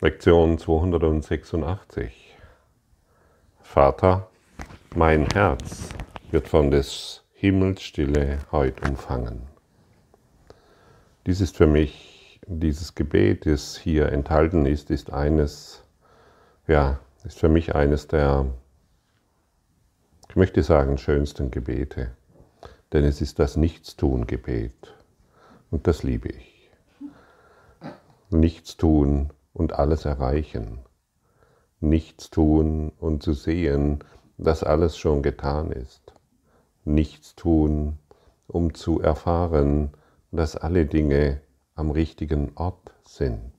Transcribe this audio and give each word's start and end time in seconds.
Lektion 0.00 0.58
286. 0.58 2.36
Vater, 3.62 4.28
mein 4.96 5.24
Herz 5.26 5.88
wird 6.32 6.48
von 6.48 6.72
des 6.72 7.22
Himmels 7.32 7.80
Stille 7.80 8.40
heut 8.50 8.86
umfangen. 8.86 9.42
Dies 11.26 11.40
ist 11.40 11.56
für 11.56 11.68
mich, 11.68 12.40
dieses 12.44 12.96
Gebet, 12.96 13.46
das 13.46 13.78
hier 13.78 14.10
enthalten 14.10 14.66
ist, 14.66 14.90
ist 14.90 15.12
eines, 15.12 15.84
ja, 16.66 16.98
ist 17.22 17.38
für 17.38 17.48
mich 17.48 17.76
eines 17.76 18.08
der, 18.08 18.46
ich 20.28 20.34
möchte 20.34 20.64
sagen, 20.64 20.98
schönsten 20.98 21.52
Gebete. 21.52 22.16
Denn 22.92 23.04
es 23.04 23.20
ist 23.20 23.38
das 23.38 23.56
Nichtstun-Gebet. 23.56 24.92
Und 25.70 25.86
das 25.86 26.02
liebe 26.02 26.30
ich. 26.30 26.68
Nichtstun 28.30 29.30
und 29.54 29.72
alles 29.72 30.04
erreichen. 30.04 30.80
Nichts 31.80 32.28
tun 32.28 32.92
und 32.98 33.22
zu 33.22 33.32
sehen, 33.32 34.04
dass 34.36 34.62
alles 34.62 34.98
schon 34.98 35.22
getan 35.22 35.70
ist. 35.70 36.12
Nichts 36.84 37.34
tun, 37.34 37.98
um 38.46 38.74
zu 38.74 39.00
erfahren, 39.00 39.92
dass 40.30 40.56
alle 40.56 40.84
Dinge 40.84 41.40
am 41.74 41.90
richtigen 41.90 42.52
Ort 42.56 42.92
sind. 43.06 43.52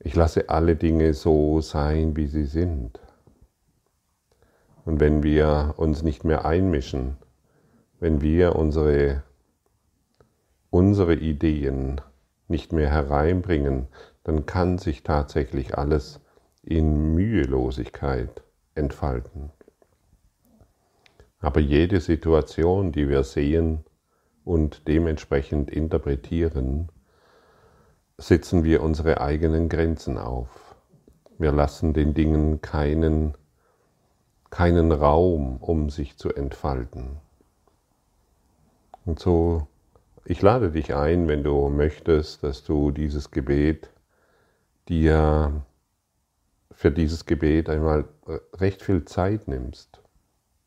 Ich 0.00 0.14
lasse 0.14 0.48
alle 0.48 0.76
Dinge 0.76 1.14
so 1.14 1.60
sein, 1.60 2.16
wie 2.16 2.26
sie 2.26 2.44
sind. 2.44 3.00
Und 4.84 5.00
wenn 5.00 5.22
wir 5.22 5.74
uns 5.76 6.02
nicht 6.02 6.24
mehr 6.24 6.44
einmischen, 6.44 7.16
wenn 8.00 8.20
wir 8.20 8.56
unsere, 8.56 9.22
unsere 10.70 11.14
Ideen 11.14 12.02
nicht 12.48 12.72
mehr 12.72 12.90
hereinbringen, 12.90 13.88
dann 14.22 14.46
kann 14.46 14.78
sich 14.78 15.02
tatsächlich 15.02 15.76
alles 15.76 16.20
in 16.62 17.14
Mühelosigkeit 17.14 18.42
entfalten. 18.74 19.50
Aber 21.40 21.60
jede 21.60 22.00
Situation, 22.00 22.90
die 22.92 23.08
wir 23.08 23.22
sehen 23.22 23.84
und 24.44 24.88
dementsprechend 24.88 25.70
interpretieren, 25.70 26.88
setzen 28.16 28.64
wir 28.64 28.82
unsere 28.82 29.20
eigenen 29.20 29.68
Grenzen 29.68 30.16
auf. 30.18 30.74
Wir 31.38 31.52
lassen 31.52 31.92
den 31.92 32.14
Dingen 32.14 32.60
keinen, 32.62 33.34
keinen 34.50 34.92
Raum, 34.92 35.58
um 35.58 35.90
sich 35.90 36.16
zu 36.16 36.32
entfalten. 36.32 37.18
Und 39.04 39.18
so 39.18 39.66
ich 40.24 40.40
lade 40.40 40.70
dich 40.70 40.94
ein, 40.94 41.28
wenn 41.28 41.42
du 41.42 41.68
möchtest, 41.68 42.42
dass 42.42 42.64
du 42.64 42.90
dieses 42.90 43.30
Gebet 43.30 43.90
dir 44.88 45.62
für 46.70 46.90
dieses 46.90 47.26
Gebet 47.26 47.68
einmal 47.68 48.04
recht 48.54 48.82
viel 48.82 49.04
Zeit 49.04 49.48
nimmst. 49.48 50.00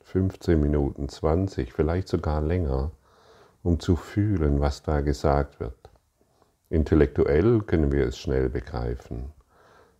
15 0.03 0.59
Minuten, 0.59 1.09
20, 1.09 1.73
vielleicht 1.73 2.07
sogar 2.07 2.41
länger, 2.41 2.91
um 3.63 3.79
zu 3.79 3.95
fühlen, 3.95 4.61
was 4.61 4.83
da 4.83 5.01
gesagt 5.01 5.59
wird. 5.59 5.89
Intellektuell 6.69 7.61
können 7.61 7.91
wir 7.91 8.05
es 8.05 8.17
schnell 8.17 8.49
begreifen. 8.49 9.33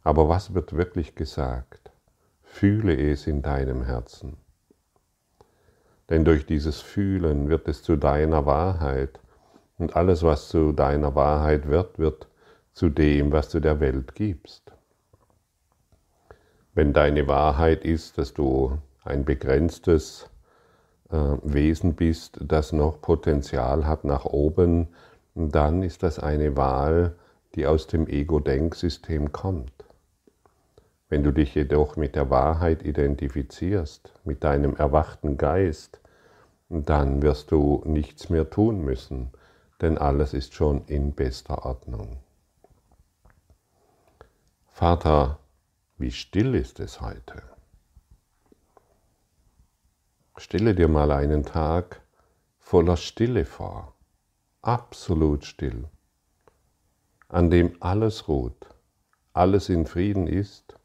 Aber 0.03 0.29
was 0.29 0.53
wird 0.53 0.77
wirklich 0.77 1.15
gesagt? 1.15 1.91
Fühle 2.43 2.95
es 2.95 3.27
in 3.27 3.41
deinem 3.41 3.83
Herzen. 3.83 4.37
Denn 6.09 6.23
durch 6.23 6.45
dieses 6.45 6.79
Fühlen 6.79 7.49
wird 7.49 7.67
es 7.67 7.83
zu 7.83 7.97
deiner 7.97 8.45
Wahrheit 8.45 9.19
und 9.77 9.95
alles, 9.95 10.23
was 10.23 10.49
zu 10.49 10.71
deiner 10.71 11.15
Wahrheit 11.15 11.67
wird, 11.67 11.99
wird 11.99 12.27
zu 12.73 12.89
dem, 12.89 13.31
was 13.31 13.49
du 13.49 13.59
der 13.59 13.79
Welt 13.79 14.15
gibst. 14.15 14.71
Wenn 16.73 16.93
deine 16.93 17.27
Wahrheit 17.27 17.83
ist, 17.83 18.17
dass 18.17 18.33
du 18.33 18.77
ein 19.03 19.25
begrenztes 19.25 20.29
äh, 21.09 21.15
Wesen 21.43 21.95
bist, 21.95 22.37
das 22.41 22.71
noch 22.71 23.01
Potenzial 23.01 23.87
hat 23.87 24.03
nach 24.03 24.25
oben, 24.25 24.89
dann 25.33 25.83
ist 25.83 26.03
das 26.03 26.19
eine 26.19 26.57
Wahl, 26.57 27.15
die 27.55 27.65
aus 27.65 27.87
dem 27.87 28.07
Ego-Denksystem 28.07 29.31
kommt. 29.31 29.71
Wenn 31.09 31.23
du 31.23 31.31
dich 31.31 31.55
jedoch 31.55 31.95
mit 31.95 32.15
der 32.15 32.29
Wahrheit 32.29 32.83
identifizierst, 32.83 34.13
mit 34.25 34.43
deinem 34.43 34.75
erwachten 34.75 35.37
Geist, 35.37 36.01
dann 36.69 37.21
wirst 37.21 37.51
du 37.51 37.81
nichts 37.85 38.29
mehr 38.29 38.49
tun 38.49 38.83
müssen, 38.83 39.31
denn 39.81 39.97
alles 39.97 40.33
ist 40.33 40.53
schon 40.53 40.85
in 40.85 41.13
bester 41.13 41.65
Ordnung. 41.65 42.17
Vater, 44.65 45.39
wie 45.97 46.11
still 46.11 46.55
ist 46.55 46.79
es 46.79 47.01
heute? 47.01 47.41
Stelle 50.37 50.75
dir 50.75 50.87
mal 50.87 51.11
einen 51.11 51.43
Tag 51.43 52.01
voller 52.59 52.97
Stille 52.97 53.45
vor, 53.45 53.95
absolut 54.61 55.45
still, 55.45 55.89
an 57.27 57.49
dem 57.49 57.75
alles 57.79 58.27
ruht, 58.27 58.67
alles 59.33 59.69
in 59.69 59.87
Frieden 59.87 60.27
ist 60.27 60.77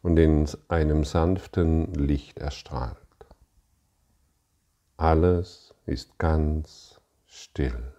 und 0.00 0.16
in 0.16 0.48
einem 0.68 1.04
sanften 1.04 1.92
Licht 1.94 2.38
erstrahlt. 2.38 2.96
Alles 4.96 5.74
ist 5.84 6.18
ganz 6.18 7.00
still. 7.26 7.97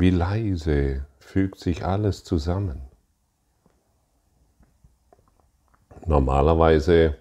Wie 0.00 0.08
leise 0.08 1.04
fügt 1.18 1.58
sich 1.58 1.84
alles 1.84 2.24
zusammen. 2.24 2.80
Normalerweise 6.06 7.18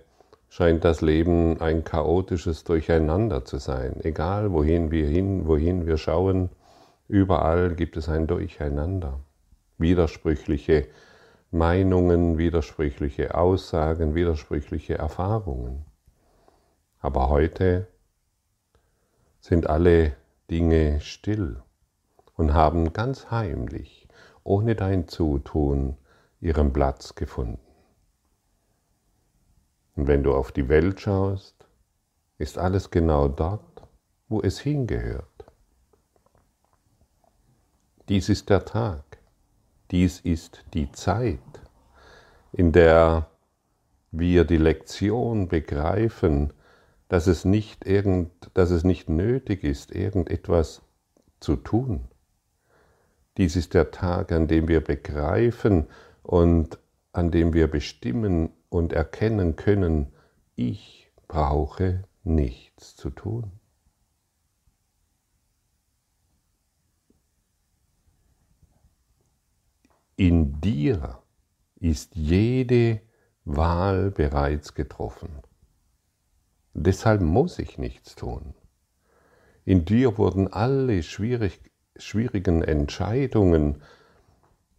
scheint 0.47 0.85
das 0.85 1.01
Leben 1.01 1.59
ein 1.59 1.83
chaotisches 1.83 2.63
Durcheinander 2.63 3.43
zu 3.43 3.57
sein. 3.57 3.99
Egal 4.05 4.53
wohin 4.53 4.91
wir 4.91 5.07
hin, 5.07 5.45
wohin 5.45 5.87
wir 5.87 5.97
schauen, 5.97 6.51
überall 7.09 7.75
gibt 7.75 7.97
es 7.97 8.07
ein 8.07 8.27
Durcheinander. 8.27 9.19
Widersprüchliche 9.77 10.87
Meinungen, 11.51 12.37
widersprüchliche 12.37 13.35
Aussagen, 13.35 14.15
widersprüchliche 14.15 14.97
Erfahrungen. 14.97 15.83
Aber 17.01 17.27
heute 17.27 17.87
sind 19.41 19.67
alle 19.69 20.13
Dinge 20.49 21.01
still 21.01 21.61
und 22.39 22.53
haben 22.53 22.93
ganz 22.93 23.31
heimlich, 23.31 24.07
ohne 24.45 24.73
dein 24.73 25.09
Zutun, 25.09 25.97
ihren 26.39 26.71
Platz 26.71 27.15
gefunden. 27.15 27.59
Und 29.97 30.07
wenn 30.07 30.23
du 30.23 30.33
auf 30.33 30.53
die 30.53 30.69
Welt 30.69 31.01
schaust, 31.01 31.67
ist 32.37 32.57
alles 32.57 32.91
genau 32.91 33.27
dort, 33.27 33.83
wo 34.29 34.41
es 34.41 34.57
hingehört. 34.57 35.51
Dies 38.07 38.29
ist 38.29 38.49
der 38.49 38.63
Tag, 38.63 39.17
dies 39.91 40.21
ist 40.21 40.63
die 40.73 40.89
Zeit, 40.93 41.41
in 42.53 42.71
der 42.71 43.29
wir 44.11 44.45
die 44.45 44.55
Lektion 44.55 45.49
begreifen, 45.49 46.53
dass 47.09 47.27
es 47.27 47.43
nicht, 47.43 47.85
irgend, 47.85 48.31
dass 48.53 48.69
es 48.69 48.85
nicht 48.85 49.09
nötig 49.09 49.65
ist, 49.65 49.91
irgendetwas 49.91 50.81
zu 51.41 51.57
tun, 51.57 52.07
dies 53.39 53.55
ist 53.55 53.73
der 53.73 53.89
Tag, 53.91 54.33
an 54.33 54.47
dem 54.47 54.67
wir 54.67 54.81
begreifen 54.81 55.87
und 56.23 56.77
an 57.13 57.31
dem 57.31 57.53
wir 57.53 57.71
bestimmen 57.71 58.49
und 58.67 58.91
erkennen 58.91 59.55
können, 59.55 60.11
ich 60.57 61.09
brauche 61.29 62.03
nichts 62.25 62.97
zu 62.97 63.09
tun. 63.09 63.49
In 70.17 70.59
dir 70.59 71.19
ist 71.79 72.17
jede 72.17 72.99
Wahl 73.45 74.11
bereits 74.11 74.73
getroffen. 74.73 75.29
Deshalb 76.73 77.21
muss 77.21 77.57
ich 77.57 77.77
nichts 77.77 78.15
tun. 78.15 78.53
In 79.63 79.85
dir 79.85 80.17
wurden 80.17 80.51
alle 80.51 81.03
schwierig, 81.03 81.68
schwierigen 81.99 82.63
Entscheidungen, 82.63 83.81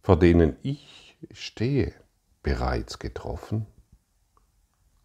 vor 0.01 0.17
denen 0.17 0.55
ich 0.63 1.17
stehe, 1.31 1.93
bereits 2.43 2.99
getroffen? 2.99 3.65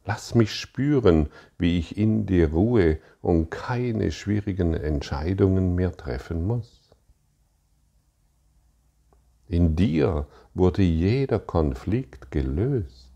Lass 0.04 0.34
mich 0.34 0.54
spüren, 0.54 1.28
wie 1.58 1.78
ich 1.78 1.98
in 1.98 2.26
dir 2.26 2.52
ruhe 2.52 2.98
und 3.20 3.50
keine 3.50 4.12
schwierigen 4.12 4.74
Entscheidungen 4.74 5.74
mehr 5.74 5.96
treffen 5.96 6.46
muss. 6.46 6.90
In 9.48 9.74
dir 9.74 10.26
wurde 10.54 10.82
jeder 10.82 11.40
Konflikt 11.40 12.30
gelöst. 12.30 13.12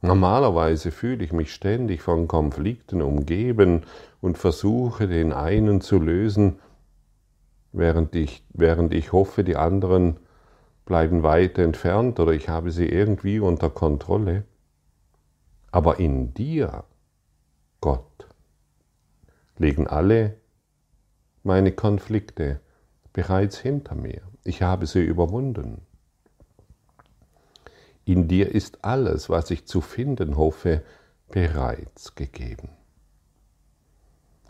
Normalerweise 0.00 0.90
fühle 0.92 1.24
ich 1.24 1.32
mich 1.32 1.52
ständig 1.52 2.02
von 2.02 2.28
Konflikten 2.28 3.02
umgeben 3.02 3.82
und 4.20 4.38
versuche 4.38 5.08
den 5.08 5.32
einen 5.32 5.80
zu 5.80 5.98
lösen, 5.98 6.60
während 7.78 8.14
ich, 8.14 8.44
während 8.52 8.92
ich 8.92 9.12
hoffe, 9.12 9.44
die 9.44 9.56
anderen 9.56 10.18
bleiben 10.84 11.22
weit 11.22 11.58
entfernt 11.58 12.18
oder 12.20 12.32
ich 12.32 12.48
habe 12.48 12.70
sie 12.70 12.86
irgendwie 12.86 13.40
unter 13.40 13.70
Kontrolle. 13.70 14.44
Aber 15.70 15.98
in 15.98 16.34
dir, 16.34 16.84
Gott, 17.80 18.26
liegen 19.58 19.86
alle 19.86 20.36
meine 21.42 21.72
Konflikte 21.72 22.60
bereits 23.12 23.58
hinter 23.58 23.94
mir. 23.94 24.22
Ich 24.44 24.62
habe 24.62 24.86
sie 24.86 25.02
überwunden. 25.02 25.82
In 28.04 28.28
dir 28.28 28.50
ist 28.50 28.84
alles, 28.84 29.28
was 29.28 29.50
ich 29.50 29.66
zu 29.66 29.80
finden 29.80 30.36
hoffe, 30.36 30.82
bereits 31.28 32.14
gegeben. 32.14 32.77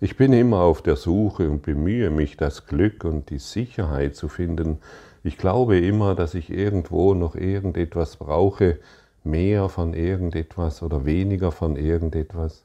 Ich 0.00 0.16
bin 0.16 0.32
immer 0.32 0.60
auf 0.60 0.80
der 0.80 0.94
Suche 0.94 1.50
und 1.50 1.62
bemühe 1.62 2.10
mich, 2.10 2.36
das 2.36 2.66
Glück 2.66 3.04
und 3.04 3.30
die 3.30 3.40
Sicherheit 3.40 4.14
zu 4.14 4.28
finden. 4.28 4.78
Ich 5.24 5.38
glaube 5.38 5.76
immer, 5.76 6.14
dass 6.14 6.34
ich 6.34 6.50
irgendwo 6.50 7.14
noch 7.14 7.34
irgendetwas 7.34 8.16
brauche, 8.16 8.78
mehr 9.24 9.68
von 9.68 9.94
irgendetwas 9.94 10.82
oder 10.84 11.04
weniger 11.04 11.50
von 11.50 11.74
irgendetwas, 11.74 12.64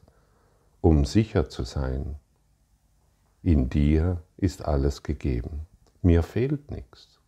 um 0.80 1.04
sicher 1.04 1.48
zu 1.48 1.64
sein. 1.64 2.14
In 3.42 3.68
dir 3.68 4.22
ist 4.36 4.64
alles 4.64 5.02
gegeben. 5.02 5.66
Mir 6.02 6.22
fehlt 6.22 6.70
nichts. 6.70 7.18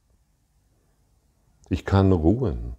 Ich 1.69 1.85
kann 1.85 2.13
ruhen, 2.13 2.75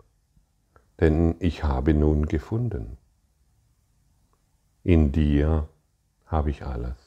denn 1.02 1.36
ich 1.40 1.66
habe 1.66 1.94
nun 1.94 2.28
gefunden. 2.28 2.98
In 4.86 5.12
dir 5.12 5.68
habe 6.26 6.52
ich 6.52 6.66
alles 6.66 7.07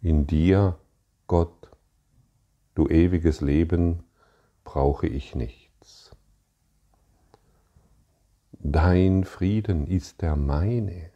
in 0.00 0.26
dir, 0.26 0.78
Gott, 1.26 1.70
du 2.74 2.86
ewiges 2.88 3.40
Leben, 3.40 4.04
brauche 4.64 5.06
ich 5.06 5.34
nichts. 5.34 6.10
Dein 8.52 9.24
Frieden 9.24 9.86
ist 9.86 10.22
der 10.22 10.36
meine. 10.36 11.10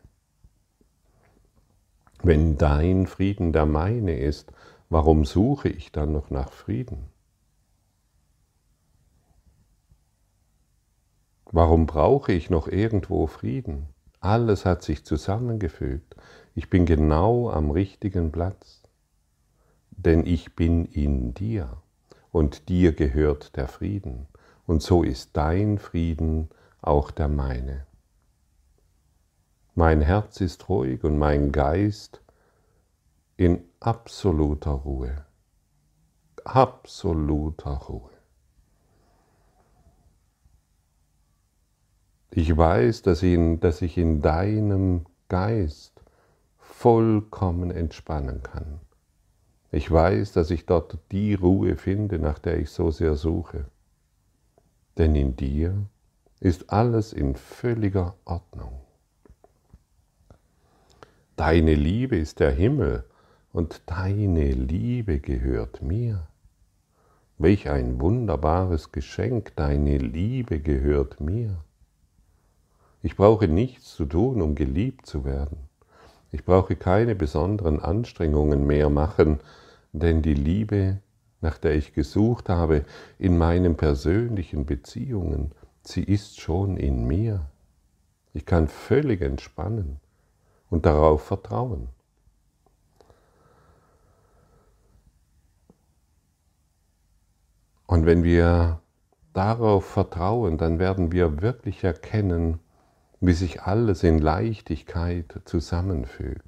Wenn 2.23 2.57
dein 2.57 3.07
Frieden 3.07 3.53
der 3.53 3.67
meine 3.67 4.19
ist, 4.19 4.53
warum 4.89 5.25
suche 5.25 5.69
ich 5.69 5.91
dann 5.93 6.13
noch 6.13 6.31
nach 6.31 6.53
Frieden? 6.53 7.11
Warum 11.47 11.87
brauche 11.87 12.33
ich 12.33 12.49
noch 12.49 12.69
irgendwo 12.69 13.27
Frieden? 13.27 13.89
Alles 14.21 14.65
hat 14.65 14.83
sich 14.83 15.05
zusammengefügt. 15.05 16.17
Ich 16.55 16.69
bin 16.69 16.85
genau 16.85 17.51
am 17.51 17.71
richtigen 17.71 18.31
Platz, 18.31 18.83
denn 19.91 20.27
ich 20.27 20.55
bin 20.55 20.85
in 20.85 21.33
dir 21.33 21.83
und 22.31 22.69
dir 22.69 22.93
gehört 22.93 23.57
der 23.57 23.69
Frieden 23.69 24.27
und 24.67 24.83
so 24.83 25.03
ist 25.03 25.37
dein 25.37 25.79
Frieden 25.79 26.51
auch 26.83 27.11
der 27.11 27.29
meine. 27.29 27.87
Mein 29.75 30.03
Herz 30.03 30.41
ist 30.43 30.69
ruhig 30.69 31.03
und 31.05 31.19
mein 31.19 31.53
Geist 31.53 32.21
in 33.39 33.65
absoluter 33.81 34.73
Ruhe, 34.73 35.25
absoluter 36.45 37.71
Ruhe. 37.71 38.11
Ich 42.31 42.57
weiß, 42.57 43.03
dass, 43.03 43.23
in, 43.23 43.61
dass 43.61 43.83
ich 43.83 43.99
in 43.99 44.21
deinem 44.23 45.07
Geist 45.29 45.92
vollkommen 46.83 47.71
entspannen 47.71 48.43
kann. 48.43 48.81
Ich 49.71 49.89
weiß, 49.89 50.33
dass 50.33 50.51
ich 50.51 50.67
dort 50.67 50.99
die 51.13 51.35
Ruhe 51.35 51.77
finde, 51.77 52.19
nach 52.19 52.41
der 52.41 52.59
ich 52.59 52.71
so 52.71 52.91
sehr 52.91 53.15
suche. 53.15 53.67
Denn 54.99 55.15
in 55.15 55.37
dir 55.37 55.77
ist 56.41 56.71
alles 56.71 57.13
in 57.13 57.37
völliger 57.37 58.17
Ordnung. 58.25 58.81
Deine 61.37 61.77
Liebe 61.77 62.17
ist 62.17 62.41
der 62.41 62.51
Himmel 62.51 63.05
und 63.53 63.83
deine 63.87 64.51
Liebe 64.51 65.21
gehört 65.21 65.83
mir. 65.83 66.27
Welch 67.39 67.71
ein 67.71 68.01
wunderbares 68.01 68.91
Geschenk, 68.91 69.55
deine 69.55 69.99
Liebe 69.99 70.59
gehört 70.59 71.21
mir. 71.21 71.63
Ich 73.05 73.15
brauche 73.15 73.47
nichts 73.47 73.95
zu 73.95 74.05
tun, 74.05 74.43
um 74.43 74.57
geliebt 74.57 75.07
zu 75.07 75.25
werden. 75.25 75.72
Ich 76.33 76.45
brauche 76.45 76.77
keine 76.77 77.15
besonderen 77.15 77.79
Anstrengungen 77.79 78.67
mehr 78.67 78.89
machen, 78.89 79.41
denn 79.93 80.23
die 80.23 80.35
Liebe, 80.35 80.99
nach 81.43 81.59
der 81.59 81.75
ich 81.75 81.93
gesucht 81.93 82.49
habe 82.49 82.85
in 83.19 83.37
meinen 83.37 83.77
persönlichen 83.77 84.65
Beziehungen, 84.65 85.53
sie 85.83 86.03
ist 86.03 86.41
schon 86.41 86.79
in 86.79 87.07
mir. 87.07 87.51
Ich 88.33 88.47
kann 88.47 88.67
völlig 88.67 89.21
entspannen 89.21 90.01
und 90.71 90.87
darauf 90.87 91.23
vertrauen. 91.23 91.89
Und 97.87 98.07
wenn 98.07 98.25
wir 98.25 98.81
darauf 99.35 99.85
vertrauen, 99.85 100.57
dann 100.57 100.79
werden 100.79 101.13
wir 101.13 101.43
wirklich 101.43 101.85
erkennen, 101.85 102.59
wie 103.23 103.35
sich 103.35 103.63
alles 103.63 104.03
in 104.03 104.19
Leichtigkeit 104.19 105.43
zusammenfügt. 105.45 106.43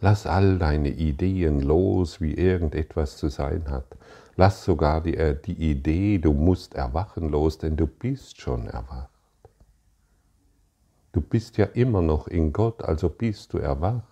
Lass 0.00 0.26
all 0.26 0.58
deine 0.58 0.90
Ideen 0.90 1.60
los, 1.60 2.20
wie 2.20 2.34
irgendetwas 2.34 3.16
zu 3.16 3.30
sein 3.30 3.64
hat. 3.68 3.96
Lass 4.36 4.64
sogar 4.64 5.00
die, 5.00 5.16
äh, 5.16 5.36
die 5.44 5.70
Idee, 5.70 6.18
du 6.18 6.32
musst 6.32 6.76
erwachen 6.76 7.30
los, 7.30 7.58
denn 7.58 7.76
du 7.76 7.88
bist 7.88 8.40
schon 8.40 8.68
erwacht. 8.68 9.10
Du 11.10 11.20
bist 11.20 11.56
ja 11.56 11.64
immer 11.64 12.00
noch 12.00 12.28
in 12.28 12.52
Gott, 12.52 12.84
also 12.84 13.08
bist 13.08 13.52
du 13.54 13.58
erwacht. 13.58 14.04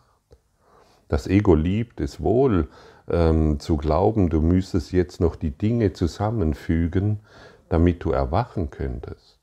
Das 1.06 1.28
Ego 1.28 1.55
liebt 1.55 2.00
es 2.00 2.20
wohl 2.20 2.69
ähm, 3.08 3.61
zu 3.61 3.76
glauben, 3.76 4.28
du 4.28 4.40
müsstest 4.40 4.90
jetzt 4.90 5.20
noch 5.20 5.37
die 5.37 5.52
Dinge 5.52 5.93
zusammenfügen, 5.93 7.20
damit 7.69 8.02
du 8.02 8.11
erwachen 8.11 8.70
könntest. 8.70 9.35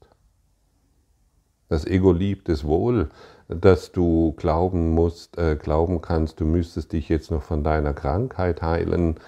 Das 1.69 1.85
Ego 1.85 2.11
liebt 2.11 2.49
es 2.49 2.65
wohl, 2.65 3.09
dass 3.47 3.91
du 3.91 4.33
glauben 4.33 4.91
musst, 4.93 5.37
äh, 5.37 5.55
glauben 5.55 6.01
kannst, 6.01 6.39
du 6.39 6.45
müsstest 6.45 6.93
dich 6.93 7.09
jetzt 7.09 7.31
noch 7.31 7.43
von 7.43 7.63
deiner 7.63 7.93
Krankheit 7.93 8.61
heilen, 8.61 9.19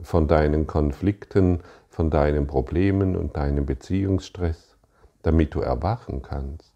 von 0.00 0.28
deinen 0.28 0.66
Konflikten, 0.66 1.60
von 1.88 2.10
deinen 2.10 2.46
Problemen 2.46 3.16
und 3.16 3.36
deinem 3.36 3.66
Beziehungsstress, 3.66 4.76
damit 5.22 5.54
du 5.54 5.60
erwachen 5.60 6.22
kannst. 6.22 6.72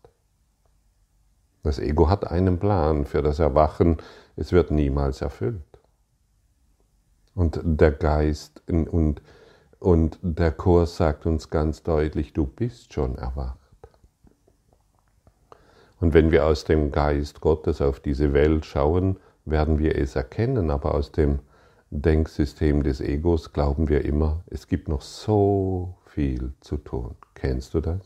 Das 1.62 1.78
Ego 1.78 2.10
hat 2.10 2.30
einen 2.30 2.58
Plan 2.58 3.06
für 3.06 3.22
das 3.22 3.38
Erwachen, 3.38 3.96
es 4.36 4.52
wird 4.52 4.70
niemals 4.70 5.22
erfüllt. 5.22 5.62
Und 7.34 7.60
der 7.64 7.92
Geist 7.92 8.62
und, 8.68 9.22
und 9.78 10.18
der 10.22 10.52
Kurs 10.52 10.96
sagt 10.96 11.26
uns 11.26 11.48
ganz 11.48 11.82
deutlich, 11.82 12.32
du 12.32 12.46
bist 12.46 12.92
schon 12.92 13.16
erwacht. 13.16 13.63
Und 16.04 16.12
wenn 16.12 16.30
wir 16.30 16.44
aus 16.44 16.64
dem 16.64 16.92
Geist 16.92 17.40
Gottes 17.40 17.80
auf 17.80 17.98
diese 17.98 18.34
Welt 18.34 18.66
schauen, 18.66 19.16
werden 19.46 19.78
wir 19.78 19.96
es 19.96 20.16
erkennen, 20.16 20.70
aber 20.70 20.94
aus 20.94 21.12
dem 21.12 21.38
Denksystem 21.88 22.82
des 22.82 23.00
Egos 23.00 23.54
glauben 23.54 23.88
wir 23.88 24.04
immer, 24.04 24.44
es 24.48 24.68
gibt 24.68 24.86
noch 24.86 25.00
so 25.00 25.96
viel 26.04 26.52
zu 26.60 26.76
tun. 26.76 27.16
Kennst 27.32 27.72
du 27.72 27.80
das? 27.80 28.02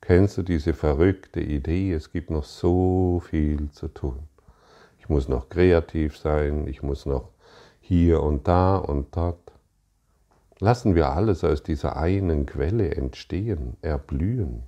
Kennst 0.00 0.38
du 0.38 0.42
diese 0.42 0.72
verrückte 0.72 1.40
Idee, 1.40 1.92
es 1.92 2.10
gibt 2.10 2.30
noch 2.30 2.44
so 2.44 3.20
viel 3.22 3.70
zu 3.70 3.88
tun? 3.88 4.20
Ich 4.98 5.10
muss 5.10 5.28
noch 5.28 5.50
kreativ 5.50 6.16
sein, 6.16 6.66
ich 6.66 6.82
muss 6.82 7.04
noch 7.04 7.28
hier 7.80 8.22
und 8.22 8.48
da 8.48 8.78
und 8.78 9.14
dort. 9.14 9.52
Lassen 10.60 10.94
wir 10.94 11.10
alles 11.10 11.44
aus 11.44 11.62
dieser 11.62 11.96
einen 11.98 12.46
Quelle 12.46 12.94
entstehen, 12.94 13.76
erblühen 13.82 14.62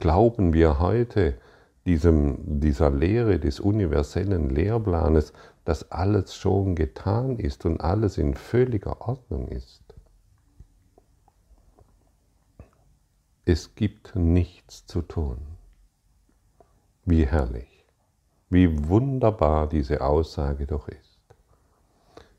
glauben 0.00 0.52
wir 0.52 0.80
heute 0.80 1.38
diesem, 1.86 2.60
dieser 2.60 2.90
Lehre 2.90 3.38
des 3.38 3.60
universellen 3.60 4.50
Lehrplanes, 4.50 5.32
dass 5.64 5.90
alles 5.92 6.34
schon 6.34 6.74
getan 6.74 7.38
ist 7.38 7.64
und 7.64 7.80
alles 7.80 8.18
in 8.18 8.34
völliger 8.34 9.00
Ordnung 9.02 9.48
ist. 9.48 9.82
Es 13.44 13.74
gibt 13.74 14.16
nichts 14.16 14.86
zu 14.86 15.02
tun. 15.02 15.38
Wie 17.04 17.26
herrlich, 17.26 17.86
wie 18.48 18.88
wunderbar 18.88 19.68
diese 19.68 20.02
Aussage 20.02 20.66
doch 20.66 20.88
ist. 20.88 21.20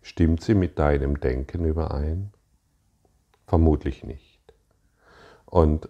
Stimmt 0.02 0.42
sie 0.42 0.56
mit 0.56 0.80
deinem 0.80 1.20
Denken 1.20 1.66
überein? 1.66 2.32
Vermutlich 3.48 4.04
nicht. 4.04 4.54
Und 5.46 5.90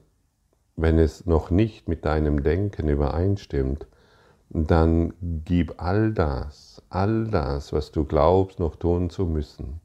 wenn 0.76 0.98
es 0.98 1.26
noch 1.26 1.52
nicht 1.52 1.88
mit 1.88 2.06
deinem 2.06 2.44
Denken 2.44 2.88
übereinstimmt, 2.88 3.88
dann 4.50 5.14
gib 5.46 5.82
all 5.82 6.14
das, 6.14 6.82
all 6.90 7.28
das, 7.28 7.72
was 7.72 7.92
du 7.92 8.04
glaubst 8.04 8.60
noch 8.60 8.76
tun 8.76 9.10
zu 9.10 9.26
müssen. 9.26 9.80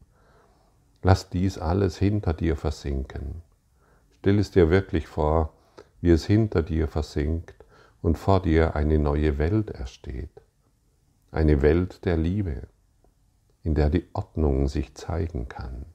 Lass 1.02 1.28
dies 1.28 1.58
alles 1.58 1.98
hinter 1.98 2.32
dir 2.32 2.56
versinken. 2.56 3.42
Stell 4.18 4.38
es 4.40 4.50
dir 4.50 4.70
wirklich 4.70 5.06
vor, 5.06 5.52
wie 6.00 6.10
es 6.10 6.26
hinter 6.26 6.62
dir 6.62 6.88
versinkt 6.88 7.54
und 8.02 8.18
vor 8.18 8.42
dir 8.42 8.74
eine 8.74 8.98
neue 8.98 9.38
Welt 9.38 9.70
ersteht. 9.70 10.42
Eine 11.30 11.62
Welt 11.62 12.04
der 12.04 12.16
Liebe, 12.16 12.62
in 13.62 13.74
der 13.74 13.90
die 13.90 14.08
Ordnung 14.14 14.66
sich 14.66 14.94
zeigen 14.94 15.48
kann. 15.48 15.86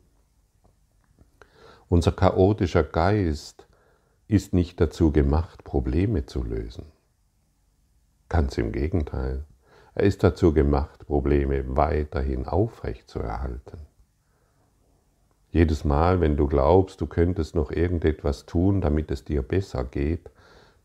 Unser 1.89 2.13
chaotischer 2.13 2.83
Geist 2.83 3.67
ist 4.32 4.54
nicht 4.54 4.80
dazu 4.80 5.12
gemacht, 5.12 5.66
Probleme 5.66 6.26
zu 6.26 6.42
lösen. 6.42 6.86
Ganz 8.30 8.58
im 8.58 8.72
Gegenteil. 8.72 9.44
Er 9.94 10.04
ist 10.06 10.24
dazu 10.24 10.54
gemacht, 10.54 11.06
Probleme 11.06 11.76
weiterhin 11.76 12.48
aufrecht 12.48 13.10
zu 13.10 13.20
erhalten. 13.20 13.80
Jedes 15.52 15.84
Mal, 15.84 16.22
wenn 16.22 16.38
du 16.38 16.48
glaubst, 16.48 17.02
du 17.02 17.08
könntest 17.08 17.56
noch 17.56 17.72
irgendetwas 17.72 18.46
tun, 18.46 18.80
damit 18.80 19.12
es 19.12 19.26
dir 19.26 19.42
besser 19.42 19.84
geht, 19.84 20.30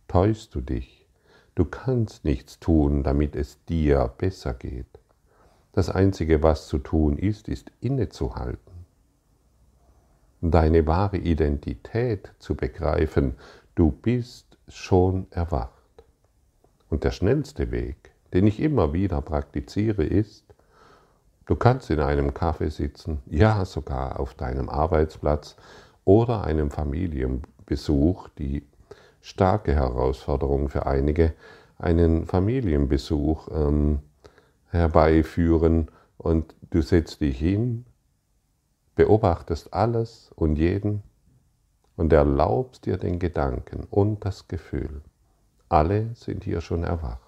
täuschst 0.08 0.52
du 0.52 0.60
dich. 0.60 1.06
Du 1.54 1.64
kannst 1.64 2.24
nichts 2.24 2.58
tun, 2.58 3.04
damit 3.04 3.36
es 3.36 3.64
dir 3.66 4.12
besser 4.18 4.54
geht. 4.54 4.98
Das 5.72 5.88
Einzige, 5.88 6.42
was 6.42 6.66
zu 6.66 6.78
tun 6.78 7.16
ist, 7.16 7.46
ist 7.46 7.70
innezuhalten. 7.80 8.65
Deine 10.42 10.86
wahre 10.86 11.16
Identität 11.16 12.32
zu 12.38 12.54
begreifen, 12.54 13.34
du 13.74 13.90
bist 13.90 14.58
schon 14.68 15.26
erwacht. 15.30 15.72
Und 16.90 17.04
der 17.04 17.10
schnellste 17.10 17.70
Weg, 17.70 18.12
den 18.34 18.46
ich 18.46 18.60
immer 18.60 18.92
wieder 18.92 19.22
praktiziere, 19.22 20.04
ist, 20.04 20.44
du 21.46 21.56
kannst 21.56 21.90
in 21.90 22.00
einem 22.00 22.30
Café 22.30 22.70
sitzen, 22.70 23.22
ja 23.26 23.64
sogar 23.64 24.20
auf 24.20 24.34
deinem 24.34 24.68
Arbeitsplatz 24.68 25.56
oder 26.04 26.44
einem 26.44 26.70
Familienbesuch, 26.70 28.28
die 28.38 28.66
starke 29.22 29.74
Herausforderung 29.74 30.68
für 30.68 30.86
einige, 30.86 31.32
einen 31.78 32.26
Familienbesuch 32.26 33.48
ähm, 33.52 34.00
herbeiführen 34.68 35.90
und 36.18 36.54
du 36.70 36.82
setzt 36.82 37.22
dich 37.22 37.38
hin, 37.38 37.85
beobachtest 38.96 39.72
alles 39.72 40.32
und 40.34 40.56
jeden 40.56 41.02
und 41.96 42.12
erlaubst 42.12 42.86
dir 42.86 42.96
den 42.96 43.18
Gedanken 43.20 43.86
und 43.90 44.24
das 44.24 44.48
Gefühl. 44.48 45.02
Alle 45.68 46.14
sind 46.14 46.44
hier 46.44 46.60
schon 46.60 46.82
erwacht. 46.82 47.20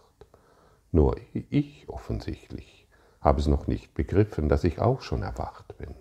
Nur 0.91 1.17
ich 1.33 1.89
offensichtlich 1.89 2.89
habe 3.21 3.41
es 3.41 3.47
noch 3.47 3.67
nicht 3.67 3.95
begriffen, 3.95 4.49
dass 4.49 4.65
ich 4.65 4.81
auch 4.81 5.03
schon 5.03 5.23
erwacht 5.23 5.77
bin. 5.77 5.95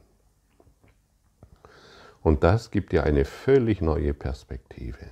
Und 2.21 2.43
das 2.43 2.71
gibt 2.71 2.91
dir 2.91 3.03
eine 3.03 3.25
völlig 3.25 3.81
neue 3.81 4.13
Perspektive. 4.13 5.05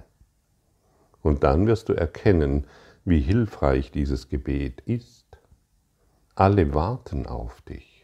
Und 1.21 1.43
dann 1.43 1.67
wirst 1.67 1.89
du 1.89 1.93
erkennen, 1.93 2.67
wie 3.03 3.19
hilfreich 3.19 3.91
dieses 3.91 4.29
Gebet 4.29 4.81
ist. 4.81 5.25
Alle 6.35 6.73
warten 6.73 7.25
auf 7.25 7.61
dich. 7.61 7.94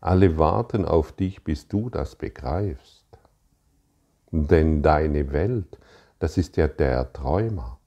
Alle 0.00 0.38
warten 0.38 0.84
auf 0.84 1.12
dich, 1.12 1.42
bis 1.42 1.68
du 1.68 1.90
das 1.90 2.14
begreifst. 2.14 3.06
Denn 4.30 4.82
deine 4.82 5.32
Welt, 5.32 5.78
das 6.18 6.36
ist 6.36 6.56
ja 6.56 6.68
der 6.68 7.12
Träumer. 7.12 7.78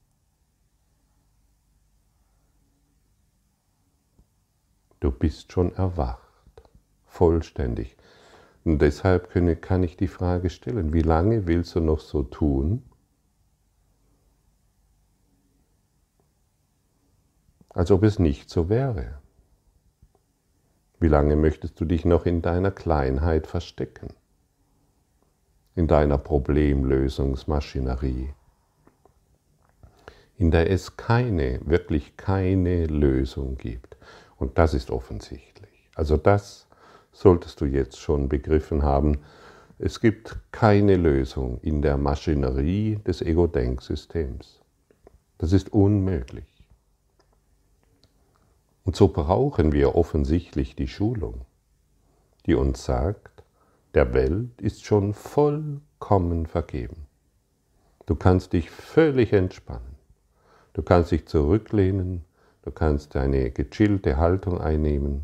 Du 4.99 5.11
bist 5.11 5.51
schon 5.51 5.73
erwacht, 5.73 6.61
vollständig. 7.05 7.97
Und 8.63 8.79
deshalb 8.79 9.31
kann 9.61 9.81
ich 9.83 9.97
die 9.97 10.07
Frage 10.07 10.49
stellen, 10.49 10.93
wie 10.93 11.01
lange 11.01 11.47
willst 11.47 11.75
du 11.75 11.79
noch 11.79 11.99
so 11.99 12.21
tun, 12.23 12.83
als 17.69 17.89
ob 17.89 18.03
es 18.03 18.19
nicht 18.19 18.49
so 18.49 18.69
wäre? 18.69 19.19
Wie 21.01 21.08
lange 21.08 21.36
möchtest 21.36 21.79
du 21.81 21.86
dich 21.86 22.05
noch 22.05 22.27
in 22.27 22.43
deiner 22.43 22.70
Kleinheit 22.70 23.48
verstecken? 23.48 24.10
In 25.74 25.88
deiner 25.88 26.20
Problemlösungsmaschinerie? 26.20 28.36
In 30.38 30.51
der 30.51 30.70
es 30.70 30.98
keine, 30.98 31.60
wirklich 31.65 32.17
keine 32.17 32.86
Lösung 32.86 33.58
gibt. 33.58 33.98
Und 34.38 34.60
das 34.60 34.75
ist 34.75 34.91
offensichtlich. 34.91 35.89
Also 35.96 36.17
das 36.17 36.67
solltest 37.12 37.60
du 37.62 37.65
jetzt 37.65 38.00
schon 38.00 38.29
begriffen 38.29 38.84
haben. 38.84 39.22
Es 39.79 40.01
gibt 40.01 40.38
keine 40.51 40.98
Lösung 40.98 41.58
in 41.63 41.81
der 41.81 41.98
Maschinerie 41.98 43.00
des 43.08 43.24
Ego-Denksystems. 43.24 44.62
Das 45.39 45.51
ist 45.51 45.74
unmöglich. 45.74 46.50
Und 48.83 48.95
so 48.95 49.07
brauchen 49.07 49.71
wir 49.71 49.95
offensichtlich 49.95 50.75
die 50.75 50.88
Schulung, 50.88 51.41
die 52.45 52.55
uns 52.55 52.83
sagt, 52.83 53.43
der 53.93 54.13
Welt 54.13 54.59
ist 54.59 54.85
schon 54.85 55.13
vollkommen 55.13 56.45
vergeben. 56.45 57.07
Du 58.05 58.15
kannst 58.15 58.53
dich 58.53 58.69
völlig 58.71 59.33
entspannen. 59.33 59.95
Du 60.73 60.81
kannst 60.81 61.11
dich 61.11 61.27
zurücklehnen 61.27 62.25
Du 62.63 62.69
kannst 62.69 63.15
eine 63.15 63.50
gechillte 63.50 64.17
Haltung 64.17 64.61
einnehmen. 64.61 65.23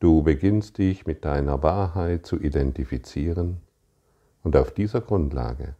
Du 0.00 0.22
beginnst 0.22 0.78
dich 0.78 1.06
mit 1.06 1.24
deiner 1.24 1.62
Wahrheit 1.62 2.26
zu 2.26 2.40
identifizieren 2.40 3.58
und 4.42 4.56
auf 4.56 4.72
dieser 4.72 5.00
Grundlage 5.00 5.76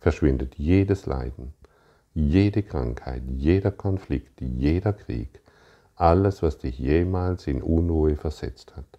verschwindet 0.00 0.54
jedes 0.54 1.04
Leiden, 1.04 1.52
jede 2.14 2.62
Krankheit, 2.62 3.22
jeder 3.28 3.70
Konflikt, 3.70 4.40
jeder 4.40 4.94
Krieg, 4.94 5.40
alles, 6.00 6.42
was 6.42 6.58
dich 6.58 6.78
jemals 6.78 7.46
in 7.46 7.62
Unruhe 7.62 8.16
versetzt 8.16 8.76
hat. 8.76 8.98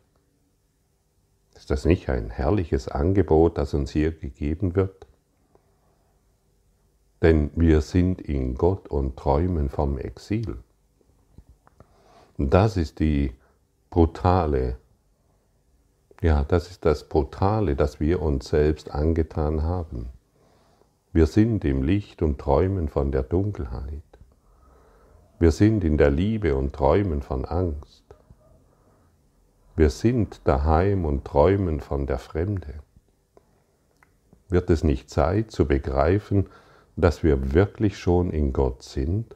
Ist 1.55 1.69
das 1.69 1.85
nicht 1.85 2.09
ein 2.09 2.29
herrliches 2.29 2.87
Angebot, 2.87 3.57
das 3.57 3.73
uns 3.73 3.91
hier 3.91 4.11
gegeben 4.11 4.75
wird? 4.75 5.07
Denn 7.21 7.51
wir 7.55 7.81
sind 7.81 8.21
in 8.21 8.55
Gott 8.55 8.87
und 8.87 9.15
träumen 9.15 9.69
vom 9.69 9.97
Exil. 9.97 10.57
Das 12.37 12.77
ist 12.77 12.99
die 12.99 13.33
brutale, 13.91 14.77
ja, 16.21 16.43
das 16.43 16.71
ist 16.71 16.85
das 16.85 17.07
Brutale, 17.07 17.75
das 17.75 17.99
wir 17.99 18.21
uns 18.21 18.49
selbst 18.49 18.89
angetan 18.91 19.61
haben. 19.63 20.09
Wir 21.13 21.27
sind 21.27 21.65
im 21.65 21.83
Licht 21.83 22.21
und 22.21 22.39
träumen 22.39 22.89
von 22.89 23.11
der 23.11 23.23
Dunkelheit. 23.23 24.10
Wir 25.41 25.51
sind 25.51 25.83
in 25.83 25.97
der 25.97 26.09
Liebe 26.09 26.55
und 26.55 26.71
träumen 26.73 27.21
von 27.21 27.43
Angst. 27.43 28.05
Wir 29.75 29.89
sind 29.89 30.39
daheim 30.45 31.03
und 31.03 31.25
träumen 31.25 31.81
von 31.81 32.07
der 32.07 32.19
Fremde. 32.19 32.75
Wird 34.47 34.69
es 34.69 34.85
nicht 34.85 35.09
Zeit 35.09 35.51
zu 35.51 35.67
begreifen, 35.67 36.47
dass 36.95 37.23
wir 37.23 37.53
wirklich 37.53 37.97
schon 37.97 38.31
in 38.31 38.53
Gott 38.53 38.83
sind? 38.83 39.35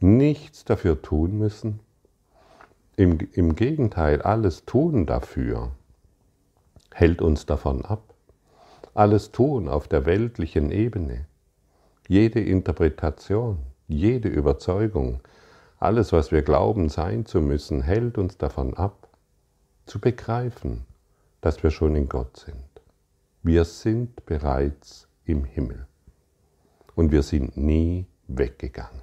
nichts 0.00 0.64
dafür 0.64 1.00
tun 1.02 1.38
müssen. 1.38 1.80
Im, 2.96 3.18
Im 3.32 3.54
Gegenteil, 3.54 4.22
alles 4.22 4.64
tun 4.64 5.06
dafür 5.06 5.72
hält 6.92 7.22
uns 7.22 7.46
davon 7.46 7.84
ab. 7.84 8.14
Alles 8.94 9.30
tun 9.30 9.68
auf 9.68 9.86
der 9.86 10.04
weltlichen 10.06 10.72
Ebene, 10.72 11.26
jede 12.08 12.40
Interpretation, 12.40 13.58
jede 13.88 14.28
Überzeugung, 14.28 15.20
alles, 15.78 16.12
was 16.12 16.30
wir 16.30 16.42
glauben 16.42 16.88
sein 16.88 17.24
zu 17.24 17.40
müssen, 17.40 17.82
hält 17.82 18.18
uns 18.18 18.36
davon 18.36 18.74
ab, 18.74 19.08
zu 19.86 19.98
begreifen, 19.98 20.84
dass 21.40 21.62
wir 21.62 21.70
schon 21.70 21.96
in 21.96 22.08
Gott 22.08 22.36
sind. 22.36 22.64
Wir 23.42 23.64
sind 23.64 24.26
bereits 24.26 25.08
im 25.24 25.44
Himmel 25.44 25.86
und 26.94 27.12
wir 27.12 27.22
sind 27.22 27.56
nie 27.56 28.06
weggegangen. 28.26 29.02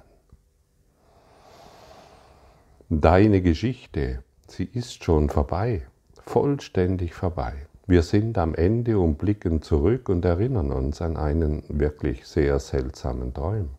Deine 2.88 3.42
Geschichte, 3.42 4.22
sie 4.46 4.64
ist 4.64 5.02
schon 5.02 5.28
vorbei, 5.28 5.86
vollständig 6.24 7.14
vorbei. 7.14 7.54
Wir 7.88 8.02
sind 8.02 8.38
am 8.38 8.54
Ende 8.54 8.98
und 8.98 9.18
blicken 9.18 9.62
zurück 9.62 10.08
und 10.08 10.24
erinnern 10.24 10.70
uns 10.70 11.00
an 11.00 11.16
einen 11.16 11.64
wirklich 11.68 12.26
sehr 12.26 12.58
seltsamen 12.60 13.34
Traum. 13.34 13.70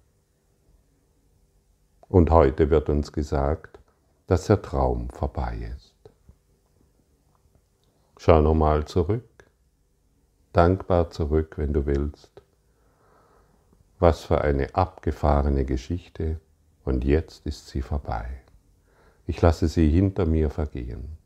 Und 2.10 2.32
heute 2.32 2.70
wird 2.70 2.90
uns 2.90 3.12
gesagt, 3.12 3.80
dass 4.28 4.46
der 4.48 4.62
Traum 4.62 5.10
vorbei 5.10 5.72
ist. 5.76 5.94
Schau 8.18 8.42
nochmal 8.42 8.86
zurück, 8.86 9.46
dankbar 10.54 11.10
zurück, 11.12 11.58
wenn 11.58 11.74
du 11.74 11.86
willst. 11.86 12.42
Was 14.00 14.24
für 14.24 14.42
eine 14.42 14.76
abgefahrene 14.76 15.66
Geschichte 15.66 16.40
Und 16.86 17.04
jetzt 17.04 17.46
ist 17.46 17.68
sie 17.68 17.82
vorbei. 17.82 18.26
Ich 19.26 19.42
lasse 19.42 19.68
sie 19.68 19.90
hinter 19.90 20.26
mir 20.26 20.50
vergehen. 20.50 21.18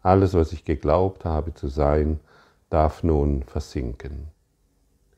Alles, 0.00 0.32
was 0.34 0.52
ich 0.52 0.64
geglaubt 0.64 1.24
habe 1.24 1.54
zu 1.54 1.66
sein, 1.66 2.20
darf 2.70 3.02
nun 3.02 3.42
versinken. 3.42 4.28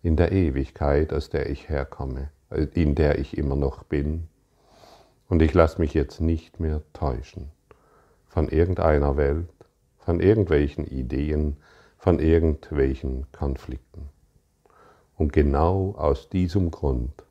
In 0.02 0.16
der 0.16 0.32
Ewigkeit, 0.32 1.12
aus 1.12 1.28
der 1.28 1.50
ich 1.50 1.68
herkomme, 1.68 2.30
in 2.72 2.94
der 2.94 3.18
ich 3.18 3.36
immer 3.36 3.56
noch 3.56 3.82
bin. 3.82 4.28
Und 5.32 5.40
ich 5.40 5.54
lasse 5.54 5.80
mich 5.80 5.94
jetzt 5.94 6.20
nicht 6.20 6.60
mehr 6.60 6.82
täuschen 6.92 7.50
von 8.26 8.50
irgendeiner 8.50 9.16
Welt, 9.16 9.48
von 9.96 10.20
irgendwelchen 10.20 10.84
Ideen, 10.84 11.56
von 11.96 12.18
irgendwelchen 12.18 13.32
Konflikten. 13.32 14.10
Und 15.16 15.32
genau 15.32 15.94
aus 15.96 16.28
diesem 16.28 16.70
Grund 16.70 17.24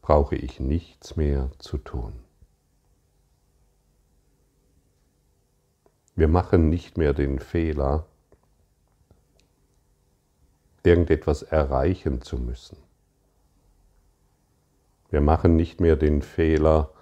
brauche 0.00 0.36
ich 0.36 0.58
nichts 0.58 1.16
mehr 1.16 1.50
zu 1.58 1.76
tun. 1.76 2.14
Wir 6.16 6.28
machen 6.28 6.70
nicht 6.70 6.96
mehr 6.96 7.12
den 7.12 7.40
Fehler, 7.40 8.06
irgendetwas 10.82 11.42
erreichen 11.42 12.22
zu 12.22 12.38
müssen. 12.38 12.78
Wir 15.10 15.20
machen 15.20 15.56
nicht 15.56 15.82
mehr 15.82 15.96
den 15.96 16.22
Fehler 16.22 16.94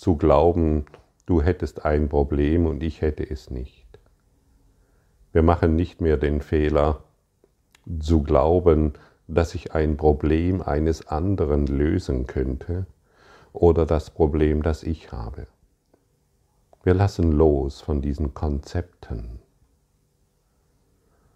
zu 0.00 0.16
glauben, 0.16 0.86
du 1.26 1.42
hättest 1.42 1.84
ein 1.84 2.08
Problem 2.08 2.64
und 2.64 2.82
ich 2.82 3.02
hätte 3.02 3.22
es 3.22 3.50
nicht. 3.50 3.86
Wir 5.32 5.42
machen 5.42 5.76
nicht 5.76 6.00
mehr 6.00 6.16
den 6.16 6.40
Fehler 6.40 7.04
zu 8.00 8.22
glauben, 8.22 8.94
dass 9.28 9.54
ich 9.54 9.74
ein 9.74 9.98
Problem 9.98 10.62
eines 10.62 11.06
anderen 11.06 11.66
lösen 11.66 12.26
könnte 12.26 12.86
oder 13.52 13.84
das 13.84 14.08
Problem, 14.08 14.62
das 14.62 14.84
ich 14.84 15.12
habe. 15.12 15.46
Wir 16.82 16.94
lassen 16.94 17.32
los 17.32 17.82
von 17.82 18.00
diesen 18.00 18.32
Konzepten. 18.32 19.38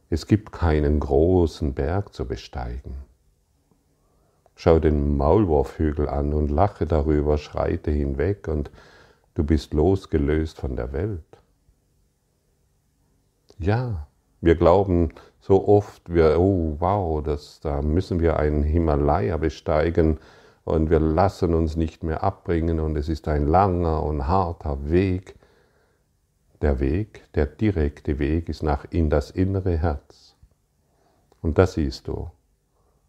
Es 0.09 0.27
gibt 0.27 0.53
keinen 0.53 1.01
großen 1.01 1.75
Berg 1.75 2.15
zu 2.15 2.27
besteigen. 2.27 2.95
Schau 4.57 4.79
den 4.79 5.17
Maulwurfhügel 5.17 6.09
an 6.09 6.33
und 6.33 6.51
lache 6.51 6.87
darüber, 6.87 7.39
schreite 7.39 7.91
hinweg 7.91 8.49
und 8.49 8.71
du 9.35 9.45
bist 9.45 9.75
losgelöst 9.75 10.61
von 10.61 10.77
der 10.77 10.93
Welt. 10.93 11.25
Ja, 13.59 14.07
wir 14.41 14.55
glauben 14.55 15.13
so 15.41 15.67
oft, 15.69 16.13
wir, 16.13 16.39
oh 16.39 16.77
wow, 16.79 17.23
das, 17.23 17.61
da 17.61 17.83
müssen 17.83 18.21
wir 18.21 18.39
einen 18.39 18.63
Himalaya 18.63 19.37
besteigen 19.37 20.19
und 20.65 20.91
wir 20.91 21.01
lassen 21.01 21.55
uns 21.55 21.77
nicht 21.77 22.03
mehr 22.03 22.23
abbringen 22.23 22.81
und 22.81 22.97
es 22.97 23.09
ist 23.09 23.29
ein 23.29 23.47
langer 23.47 24.03
und 24.03 24.27
harter 24.27 24.91
Weg. 24.91 25.35
Der 26.63 26.81
Weg, 26.81 27.31
der 27.35 27.47
direkte 27.47 28.19
Weg 28.19 28.49
ist 28.49 28.63
nach 28.63 28.87
in 28.91 29.11
das 29.11 29.31
innere 29.31 29.77
Herz. 29.77 30.37
Und 31.43 31.59
das 31.59 31.75
siehst 31.75 32.09
du. 32.09 32.31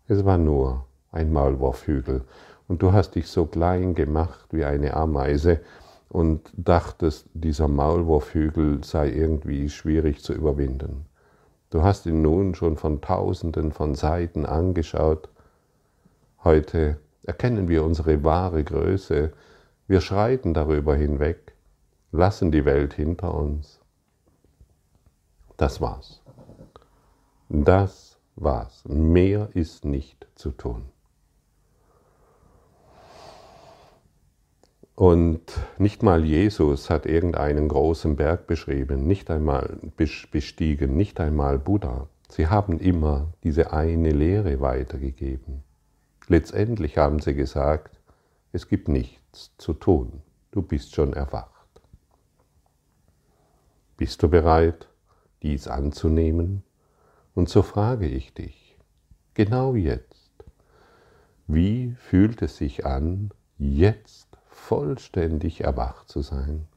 Es 0.07 0.25
war 0.25 0.37
nur 0.37 0.85
ein 1.15 1.31
Maulwurfhügel 1.33 2.23
und 2.67 2.81
du 2.81 2.93
hast 2.93 3.15
dich 3.15 3.27
so 3.27 3.45
klein 3.45 3.95
gemacht 3.95 4.47
wie 4.51 4.65
eine 4.65 4.95
Ameise 4.95 5.61
und 6.09 6.49
dachtest, 6.55 7.27
dieser 7.33 7.67
Maulwurfhügel 7.67 8.83
sei 8.83 9.09
irgendwie 9.09 9.69
schwierig 9.69 10.23
zu 10.23 10.33
überwinden. 10.33 11.05
Du 11.69 11.83
hast 11.83 12.05
ihn 12.05 12.21
nun 12.21 12.55
schon 12.55 12.77
von 12.77 13.01
tausenden 13.01 13.71
von 13.71 13.95
Seiten 13.95 14.45
angeschaut. 14.45 15.29
Heute 16.43 16.99
erkennen 17.23 17.67
wir 17.67 17.83
unsere 17.83 18.23
wahre 18.23 18.63
Größe. 18.63 19.33
Wir 19.87 20.01
schreiten 20.01 20.53
darüber 20.53 20.95
hinweg, 20.95 21.53
lassen 22.11 22.51
die 22.51 22.65
Welt 22.65 22.93
hinter 22.93 23.33
uns. 23.33 23.79
Das 25.57 25.81
war's. 25.81 26.21
Das 27.49 28.17
war's. 28.35 28.83
Mehr 28.87 29.49
ist 29.53 29.85
nicht 29.85 30.27
zu 30.35 30.51
tun. 30.51 30.83
Und 34.95 35.41
nicht 35.77 36.03
mal 36.03 36.23
Jesus 36.23 36.89
hat 36.89 37.05
irgendeinen 37.05 37.67
großen 37.67 38.15
Berg 38.15 38.47
beschrieben, 38.47 39.05
nicht 39.05 39.29
einmal 39.29 39.77
bestiegen, 39.97 40.95
nicht 40.95 41.19
einmal 41.19 41.59
Buddha. 41.59 42.07
Sie 42.29 42.47
haben 42.47 42.79
immer 42.79 43.33
diese 43.43 43.73
eine 43.73 44.11
Lehre 44.11 44.61
weitergegeben. 44.61 45.63
Letztendlich 46.27 46.97
haben 46.97 47.19
sie 47.19 47.35
gesagt, 47.35 47.99
es 48.53 48.69
gibt 48.69 48.87
nichts 48.87 49.51
zu 49.57 49.73
tun, 49.73 50.21
du 50.51 50.61
bist 50.61 50.95
schon 50.95 51.11
erwacht. 51.11 51.51
Bist 53.97 54.23
du 54.23 54.29
bereit, 54.29 54.87
dies 55.43 55.67
anzunehmen? 55.67 56.63
Und 57.33 57.49
so 57.49 57.63
frage 57.63 58.07
ich 58.07 58.33
dich, 58.33 58.77
genau 59.33 59.75
jetzt, 59.75 60.31
wie 61.47 61.95
fühlt 61.99 62.41
es 62.41 62.55
sich 62.57 62.85
an, 62.85 63.31
jetzt 63.57 64.34
vollständig 64.65 65.61
erwacht 65.61 66.09
zu 66.09 66.21
sein. 66.21 66.67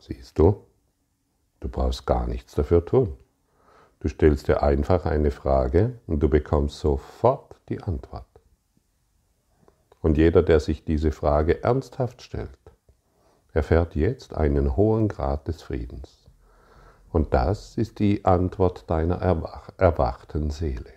Siehst 0.00 0.38
du, 0.38 0.64
du 1.60 1.68
brauchst 1.68 2.06
gar 2.06 2.26
nichts 2.26 2.54
dafür 2.54 2.86
tun. 2.86 3.18
Du 4.00 4.08
stellst 4.08 4.48
dir 4.48 4.62
einfach 4.62 5.04
eine 5.04 5.30
Frage 5.30 6.00
und 6.06 6.20
du 6.20 6.30
bekommst 6.30 6.78
sofort 6.78 7.60
die 7.68 7.82
Antwort. 7.82 8.27
Und 10.00 10.16
jeder, 10.16 10.42
der 10.42 10.60
sich 10.60 10.84
diese 10.84 11.12
Frage 11.12 11.62
ernsthaft 11.62 12.22
stellt, 12.22 12.50
erfährt 13.52 13.96
jetzt 13.96 14.34
einen 14.34 14.76
hohen 14.76 15.08
Grad 15.08 15.48
des 15.48 15.62
Friedens. 15.62 16.28
Und 17.10 17.34
das 17.34 17.76
ist 17.76 17.98
die 17.98 18.24
Antwort 18.24 18.88
deiner 18.90 19.16
erwach 19.16 19.70
erwachten 19.78 20.50
Seele. 20.50 20.92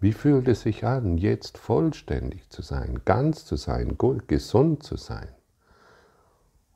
Wie 0.00 0.12
fühlt 0.12 0.48
es 0.48 0.62
sich 0.62 0.84
an, 0.84 1.16
jetzt 1.16 1.56
vollständig 1.56 2.50
zu 2.50 2.60
sein, 2.60 3.00
ganz 3.04 3.46
zu 3.46 3.56
sein, 3.56 3.96
gesund 4.26 4.82
zu 4.82 4.96
sein, 4.96 5.28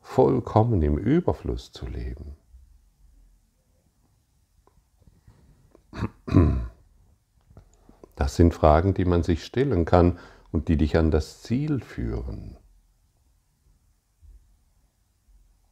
vollkommen 0.01 0.81
im 0.81 0.97
Überfluss 0.97 1.73
zu 1.73 1.87
leben? 1.87 2.37
Das 8.17 8.37
sind 8.37 8.55
Fragen, 8.55 8.95
die 8.95 9.05
man 9.05 9.23
sich 9.23 9.45
stellen 9.45 9.85
kann 9.85 10.19
und 10.53 10.69
die 10.69 10.77
dich 10.77 10.97
an 10.97 11.11
das 11.11 11.43
Ziel 11.43 11.81
führen. 11.81 12.57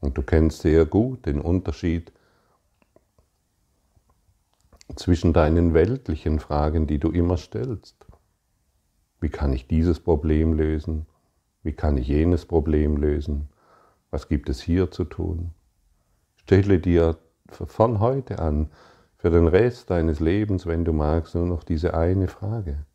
Und 0.01 0.19
du 0.19 0.23
kennst 0.23 0.62
sehr 0.62 0.87
gut 0.87 1.27
den 1.27 1.41
Unterschied 1.41 2.12
zwischen 4.95 5.33
deinen 5.33 5.75
weltlichen 5.75 6.39
Fragen, 6.39 6.87
die 6.87 6.99
du 6.99 7.11
immer 7.11 7.37
stellst. 7.37 8.07
Wie 9.21 9.31
kann 9.31 9.53
ich 9.53 9.67
dieses 9.67 9.99
Problem 9.99 10.53
lösen? 10.53 11.07
Wie 11.62 11.73
kann 11.73 11.99
ich 11.99 12.07
jenes 12.07 12.47
Problem 12.47 12.97
lösen? 12.97 13.49
Was 14.11 14.29
gibt 14.29 14.49
es 14.49 14.61
hier 14.61 14.91
zu 14.91 15.05
tun? 15.05 15.51
Stelle 16.37 16.79
dir 16.79 17.19
von 17.49 17.99
heute 17.99 18.39
an 18.39 18.71
für 19.17 19.31
den 19.31 19.49
Rest 19.49 19.91
deines 19.91 20.21
Lebens, 20.21 20.67
wenn 20.67 20.85
du 20.85 20.93
magst, 20.93 21.35
nur 21.35 21.47
noch 21.47 21.65
diese 21.65 21.95
eine 21.95 22.29
Frage. 22.29 22.86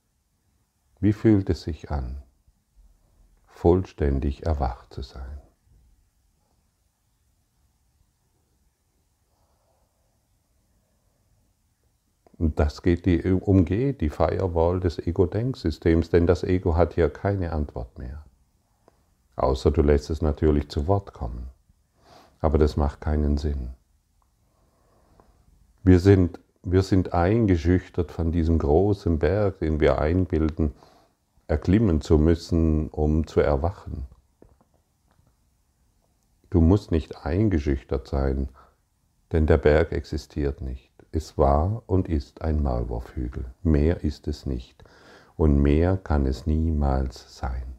Wie 1.01 1.13
fühlt 1.13 1.49
es 1.49 1.63
sich 1.63 1.89
an, 1.89 2.21
vollständig 3.47 4.45
erwacht 4.45 4.93
zu 4.93 5.01
sein? 5.01 5.41
Und 12.37 12.59
das 12.59 12.83
geht 12.83 13.07
die, 13.07 13.23
umgeht 13.23 14.01
die 14.01 14.09
Firewall 14.09 14.79
des 14.79 14.99
Ego-Denksystems, 14.99 16.11
denn 16.11 16.27
das 16.27 16.43
Ego 16.43 16.75
hat 16.75 16.93
hier 16.93 17.09
keine 17.09 17.51
Antwort 17.51 17.97
mehr. 17.97 18.23
Außer 19.35 19.71
du 19.71 19.81
lässt 19.81 20.11
es 20.11 20.21
natürlich 20.21 20.69
zu 20.69 20.85
Wort 20.85 21.13
kommen. 21.13 21.49
Aber 22.41 22.59
das 22.59 22.77
macht 22.77 23.01
keinen 23.01 23.37
Sinn. 23.37 23.69
Wir 25.83 25.99
sind, 25.99 26.39
wir 26.61 26.83
sind 26.83 27.13
eingeschüchtert 27.13 28.11
von 28.11 28.31
diesem 28.31 28.59
großen 28.59 29.17
Berg, 29.17 29.59
den 29.59 29.79
wir 29.79 29.99
einbilden, 29.99 30.75
erklimmen 31.51 31.99
zu 31.99 32.17
müssen, 32.17 32.87
um 32.87 33.27
zu 33.27 33.41
erwachen. 33.41 34.07
Du 36.49 36.61
musst 36.61 36.91
nicht 36.91 37.25
eingeschüchtert 37.25 38.07
sein, 38.07 38.47
denn 39.33 39.47
der 39.47 39.57
Berg 39.57 39.91
existiert 39.91 40.61
nicht. 40.61 40.91
Es 41.11 41.37
war 41.37 41.83
und 41.87 42.07
ist 42.07 42.41
ein 42.41 42.63
Malwurfhügel. 42.63 43.45
Mehr 43.63 44.03
ist 44.03 44.29
es 44.29 44.45
nicht. 44.45 44.83
Und 45.35 45.61
mehr 45.61 45.97
kann 45.97 46.25
es 46.25 46.45
niemals 46.45 47.37
sein. 47.37 47.75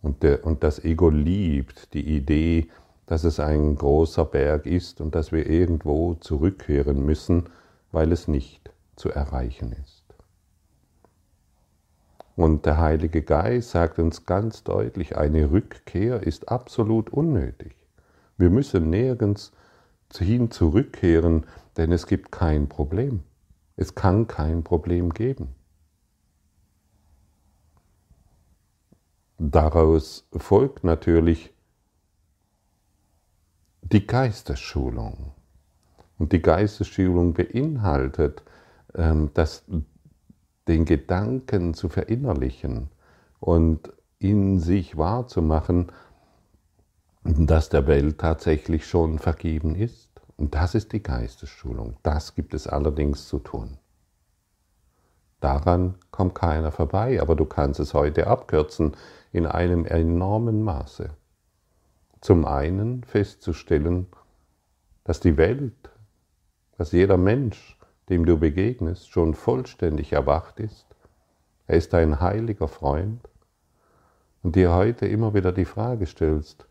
Und, 0.00 0.22
der, 0.22 0.46
und 0.46 0.64
das 0.64 0.82
Ego 0.82 1.10
liebt 1.10 1.92
die 1.92 2.16
Idee, 2.16 2.68
dass 3.04 3.24
es 3.24 3.38
ein 3.38 3.76
großer 3.76 4.24
Berg 4.24 4.64
ist 4.64 5.02
und 5.02 5.14
dass 5.14 5.32
wir 5.32 5.46
irgendwo 5.46 6.14
zurückkehren 6.14 7.04
müssen, 7.04 7.50
weil 7.92 8.12
es 8.12 8.26
nicht 8.26 8.70
zu 9.00 9.10
erreichen 9.10 9.72
ist. 9.72 10.04
Und 12.36 12.66
der 12.66 12.78
Heilige 12.78 13.22
Geist 13.22 13.70
sagt 13.70 13.98
uns 13.98 14.26
ganz 14.26 14.62
deutlich, 14.62 15.16
eine 15.16 15.50
Rückkehr 15.50 16.22
ist 16.22 16.48
absolut 16.48 17.10
unnötig. 17.10 17.74
Wir 18.36 18.50
müssen 18.50 18.90
nirgends 18.90 19.52
hin 20.16 20.50
zurückkehren, 20.50 21.46
denn 21.76 21.92
es 21.92 22.06
gibt 22.06 22.30
kein 22.30 22.68
Problem. 22.68 23.22
Es 23.76 23.94
kann 23.94 24.26
kein 24.26 24.64
Problem 24.64 25.14
geben. 25.14 25.54
Daraus 29.38 30.28
folgt 30.36 30.84
natürlich 30.84 31.54
die 33.82 34.06
Geistesschulung. 34.06 35.32
Und 36.18 36.32
die 36.32 36.42
Geistesschulung 36.42 37.32
beinhaltet, 37.32 38.42
ähm, 38.94 39.30
dass 39.34 39.64
den 40.68 40.84
Gedanken 40.84 41.74
zu 41.74 41.88
verinnerlichen 41.88 42.90
und 43.40 43.92
in 44.18 44.60
sich 44.60 44.96
wahrzumachen, 44.96 45.90
dass 47.24 47.68
der 47.68 47.86
Welt 47.86 48.18
tatsächlich 48.18 48.86
schon 48.86 49.18
vergeben 49.18 49.74
ist. 49.74 50.08
Und 50.36 50.54
das 50.54 50.74
ist 50.74 50.92
die 50.92 51.02
Geistesschulung. 51.02 51.96
Das 52.02 52.34
gibt 52.34 52.54
es 52.54 52.66
allerdings 52.66 53.28
zu 53.28 53.38
tun. 53.38 53.78
Daran 55.40 55.94
kommt 56.10 56.34
keiner 56.34 56.70
vorbei, 56.70 57.20
aber 57.20 57.34
du 57.34 57.46
kannst 57.46 57.80
es 57.80 57.94
heute 57.94 58.26
abkürzen 58.26 58.96
in 59.32 59.46
einem 59.46 59.86
enormen 59.86 60.62
Maße. 60.62 61.10
Zum 62.20 62.44
einen 62.44 63.04
festzustellen, 63.04 64.06
dass 65.04 65.20
die 65.20 65.38
Welt, 65.38 65.90
dass 66.76 66.92
jeder 66.92 67.16
Mensch, 67.16 67.78
dem 68.10 68.26
du 68.26 68.36
begegnest, 68.36 69.10
schon 69.10 69.34
vollständig 69.34 70.12
erwacht 70.12 70.60
ist. 70.60 70.86
Er 71.66 71.76
ist 71.76 71.94
ein 71.94 72.20
heiliger 72.20 72.68
Freund 72.68 73.28
und 74.42 74.56
dir 74.56 74.72
heute 74.72 75.06
immer 75.06 75.32
wieder 75.32 75.52
die 75.52 75.64
Frage 75.64 76.06
stellst, 76.06 76.66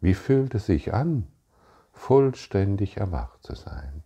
wie 0.00 0.14
fühlt 0.14 0.54
es 0.54 0.66
sich 0.66 0.92
an, 0.92 1.26
vollständig 1.92 2.96
erwacht 2.96 3.42
zu 3.42 3.54
sein? 3.54 4.02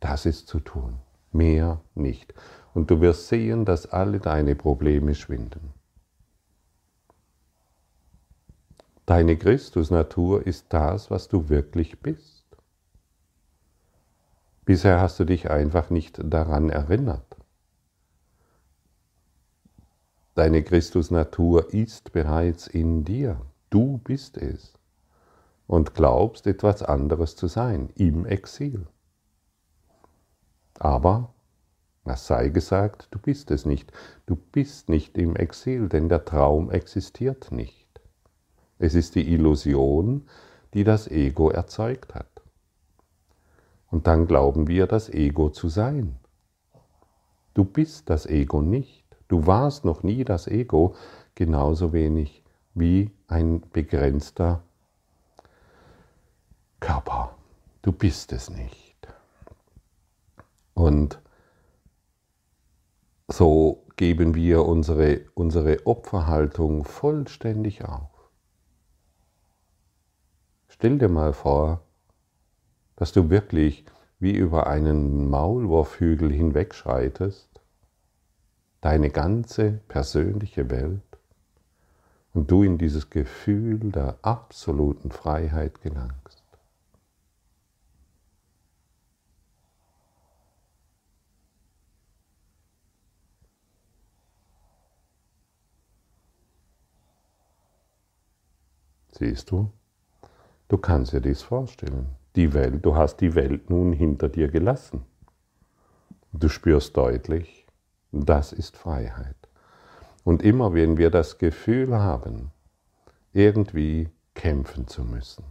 Das 0.00 0.26
ist 0.26 0.48
zu 0.48 0.58
tun, 0.58 0.98
mehr 1.30 1.80
nicht. 1.94 2.34
Und 2.74 2.90
du 2.90 3.00
wirst 3.00 3.28
sehen, 3.28 3.64
dass 3.64 3.86
alle 3.86 4.18
deine 4.18 4.56
Probleme 4.56 5.14
schwinden. 5.14 5.72
Deine 9.06 9.36
Christusnatur 9.36 10.46
ist 10.46 10.66
das, 10.70 11.10
was 11.10 11.28
du 11.28 11.48
wirklich 11.48 12.00
bist. 12.00 12.31
Bisher 14.64 15.00
hast 15.00 15.18
du 15.18 15.24
dich 15.24 15.50
einfach 15.50 15.90
nicht 15.90 16.20
daran 16.22 16.70
erinnert. 16.70 17.36
Deine 20.34 20.62
Christusnatur 20.62 21.74
ist 21.74 22.12
bereits 22.12 22.66
in 22.66 23.04
dir. 23.04 23.40
Du 23.70 23.98
bist 23.98 24.38
es 24.38 24.72
und 25.66 25.94
glaubst 25.94 26.46
etwas 26.46 26.82
anderes 26.82 27.36
zu 27.36 27.48
sein 27.48 27.90
im 27.96 28.24
Exil. 28.24 28.86
Aber, 30.78 31.34
was 32.04 32.26
sei 32.26 32.48
gesagt, 32.48 33.08
du 33.10 33.18
bist 33.18 33.50
es 33.50 33.66
nicht. 33.66 33.92
Du 34.26 34.36
bist 34.36 34.88
nicht 34.88 35.18
im 35.18 35.36
Exil, 35.36 35.88
denn 35.88 36.08
der 36.08 36.24
Traum 36.24 36.70
existiert 36.70 37.52
nicht. 37.52 38.00
Es 38.78 38.94
ist 38.94 39.14
die 39.16 39.32
Illusion, 39.32 40.26
die 40.72 40.84
das 40.84 41.08
Ego 41.08 41.50
erzeugt 41.50 42.14
hat. 42.14 42.31
Und 43.92 44.06
dann 44.06 44.26
glauben 44.26 44.68
wir, 44.68 44.86
das 44.86 45.10
Ego 45.10 45.50
zu 45.50 45.68
sein. 45.68 46.16
Du 47.52 47.62
bist 47.62 48.08
das 48.08 48.24
Ego 48.24 48.62
nicht. 48.62 49.04
Du 49.28 49.46
warst 49.46 49.84
noch 49.84 50.02
nie 50.02 50.24
das 50.24 50.46
Ego, 50.48 50.94
genauso 51.34 51.92
wenig 51.92 52.42
wie 52.72 53.10
ein 53.28 53.60
begrenzter 53.70 54.62
Körper. 56.80 57.36
Du 57.82 57.92
bist 57.92 58.32
es 58.32 58.48
nicht. 58.48 58.96
Und 60.72 61.20
so 63.28 63.84
geben 63.96 64.34
wir 64.34 64.64
unsere, 64.64 65.26
unsere 65.34 65.86
Opferhaltung 65.86 66.84
vollständig 66.84 67.84
auf. 67.84 68.30
Stell 70.68 70.96
dir 70.96 71.10
mal 71.10 71.34
vor, 71.34 71.82
dass 73.02 73.10
du 73.10 73.30
wirklich 73.30 73.84
wie 74.20 74.30
über 74.30 74.68
einen 74.68 75.28
Maulwurfhügel 75.28 76.30
hinwegschreitest, 76.32 77.48
deine 78.80 79.10
ganze 79.10 79.80
persönliche 79.88 80.70
Welt, 80.70 81.02
und 82.32 82.48
du 82.48 82.62
in 82.62 82.78
dieses 82.78 83.10
Gefühl 83.10 83.80
der 83.80 84.18
absoluten 84.22 85.10
Freiheit 85.10 85.82
gelangst. 85.82 86.44
Siehst 99.10 99.50
du? 99.50 99.72
Du 100.68 100.78
kannst 100.78 101.12
dir 101.12 101.20
dies 101.20 101.42
vorstellen. 101.42 102.21
Die 102.34 102.54
Welt, 102.54 102.84
du 102.84 102.96
hast 102.96 103.20
die 103.20 103.34
Welt 103.34 103.68
nun 103.68 103.92
hinter 103.92 104.28
dir 104.28 104.48
gelassen. 104.48 105.04
Du 106.32 106.48
spürst 106.48 106.96
deutlich, 106.96 107.66
das 108.10 108.52
ist 108.52 108.76
Freiheit. 108.76 109.36
Und 110.24 110.42
immer 110.42 110.72
wenn 110.72 110.96
wir 110.96 111.10
das 111.10 111.36
Gefühl 111.38 111.94
haben, 111.94 112.50
irgendwie 113.32 114.08
kämpfen 114.34 114.86
zu 114.86 115.04
müssen, 115.04 115.44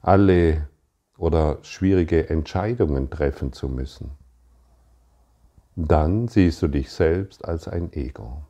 alle 0.00 0.68
oder 1.18 1.58
schwierige 1.62 2.30
Entscheidungen 2.30 3.10
treffen 3.10 3.52
zu 3.52 3.68
müssen, 3.68 4.12
dann 5.74 6.28
siehst 6.28 6.62
du 6.62 6.68
dich 6.68 6.90
selbst 6.90 7.44
als 7.44 7.68
ein 7.68 7.92
Ego, 7.92 8.44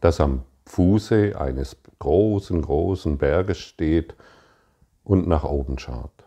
das 0.00 0.20
am 0.20 0.42
Fuße 0.66 1.38
eines 1.38 1.76
großen, 1.98 2.62
großen 2.62 3.18
Berges 3.18 3.58
steht 3.58 4.14
und 5.04 5.28
nach 5.28 5.44
oben 5.44 5.78
schaut. 5.78 6.24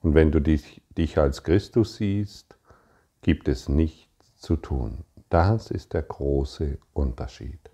Und 0.00 0.14
wenn 0.14 0.32
du 0.32 0.40
dich, 0.40 0.82
dich 0.96 1.18
als 1.18 1.44
Christus 1.44 1.96
siehst, 1.96 2.56
gibt 3.20 3.46
es 3.46 3.68
nichts 3.68 4.36
zu 4.36 4.56
tun. 4.56 5.04
Das 5.28 5.70
ist 5.70 5.92
der 5.92 6.02
große 6.02 6.78
Unterschied. 6.92 7.70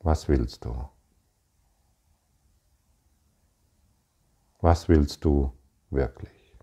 Was 0.00 0.28
willst 0.28 0.64
du? 0.64 0.88
Was 4.60 4.88
willst 4.88 5.24
du 5.24 5.52
wirklich? 5.90 6.56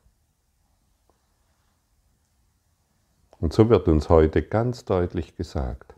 Und 3.39 3.53
so 3.53 3.69
wird 3.69 3.87
uns 3.87 4.09
heute 4.09 4.43
ganz 4.43 4.83
deutlich 4.83 5.35
gesagt, 5.37 5.95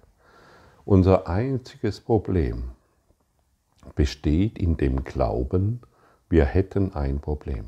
unser 0.91 1.25
einziges 1.29 2.01
Problem 2.01 2.71
besteht 3.95 4.59
in 4.59 4.75
dem 4.75 5.05
Glauben, 5.05 5.79
wir 6.27 6.43
hätten 6.43 6.93
ein 6.93 7.21
Problem. 7.21 7.63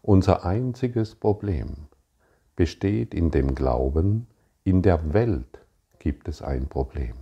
Unser 0.00 0.46
einziges 0.46 1.14
Problem 1.14 1.88
besteht 2.56 3.12
in 3.12 3.30
dem 3.30 3.54
Glauben, 3.54 4.28
in 4.64 4.80
der 4.80 5.12
Welt 5.12 5.60
gibt 5.98 6.26
es 6.28 6.40
ein 6.40 6.68
Problem. 6.68 7.16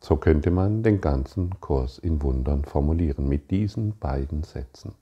So 0.00 0.18
könnte 0.18 0.52
man 0.52 0.84
den 0.84 1.00
ganzen 1.00 1.58
Kurs 1.58 1.98
in 1.98 2.22
Wundern 2.22 2.64
formulieren 2.64 3.28
mit 3.28 3.50
diesen 3.50 3.98
beiden 3.98 4.44
Sätzen. 4.44 4.94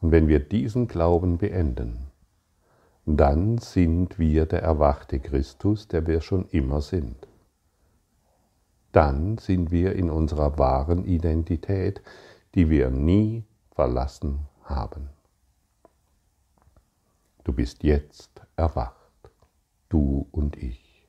Und 0.00 0.12
wenn 0.12 0.28
wir 0.28 0.40
diesen 0.40 0.88
Glauben 0.88 1.36
beenden, 1.36 2.06
dann 3.06 3.58
sind 3.58 4.18
wir 4.18 4.46
der 4.46 4.62
erwachte 4.62 5.20
Christus, 5.20 5.86
der 5.86 6.06
wir 6.08 6.20
schon 6.20 6.48
immer 6.48 6.80
sind. 6.80 7.28
Dann 8.90 9.38
sind 9.38 9.70
wir 9.70 9.94
in 9.94 10.10
unserer 10.10 10.58
wahren 10.58 11.04
Identität, 11.04 12.02
die 12.54 12.68
wir 12.68 12.90
nie 12.90 13.44
verlassen 13.70 14.48
haben. 14.64 15.10
Du 17.44 17.52
bist 17.52 17.84
jetzt 17.84 18.42
erwacht, 18.56 19.30
du 19.88 20.26
und 20.32 20.56
ich. 20.56 21.08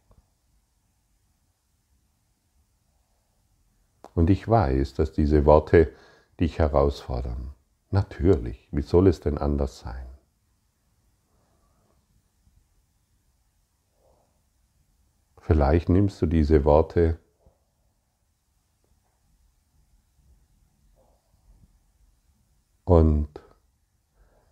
Und 4.13 4.29
ich 4.29 4.47
weiß, 4.47 4.93
dass 4.93 5.13
diese 5.13 5.45
Worte 5.45 5.91
dich 6.39 6.59
herausfordern. 6.59 7.53
Natürlich, 7.89 8.67
wie 8.71 8.81
soll 8.81 9.07
es 9.07 9.19
denn 9.19 9.37
anders 9.37 9.79
sein? 9.79 10.06
Vielleicht 15.47 15.87
nimmst 15.87 16.21
du 16.21 16.25
diese 16.25 16.65
Worte 16.65 17.19
und 22.83 23.29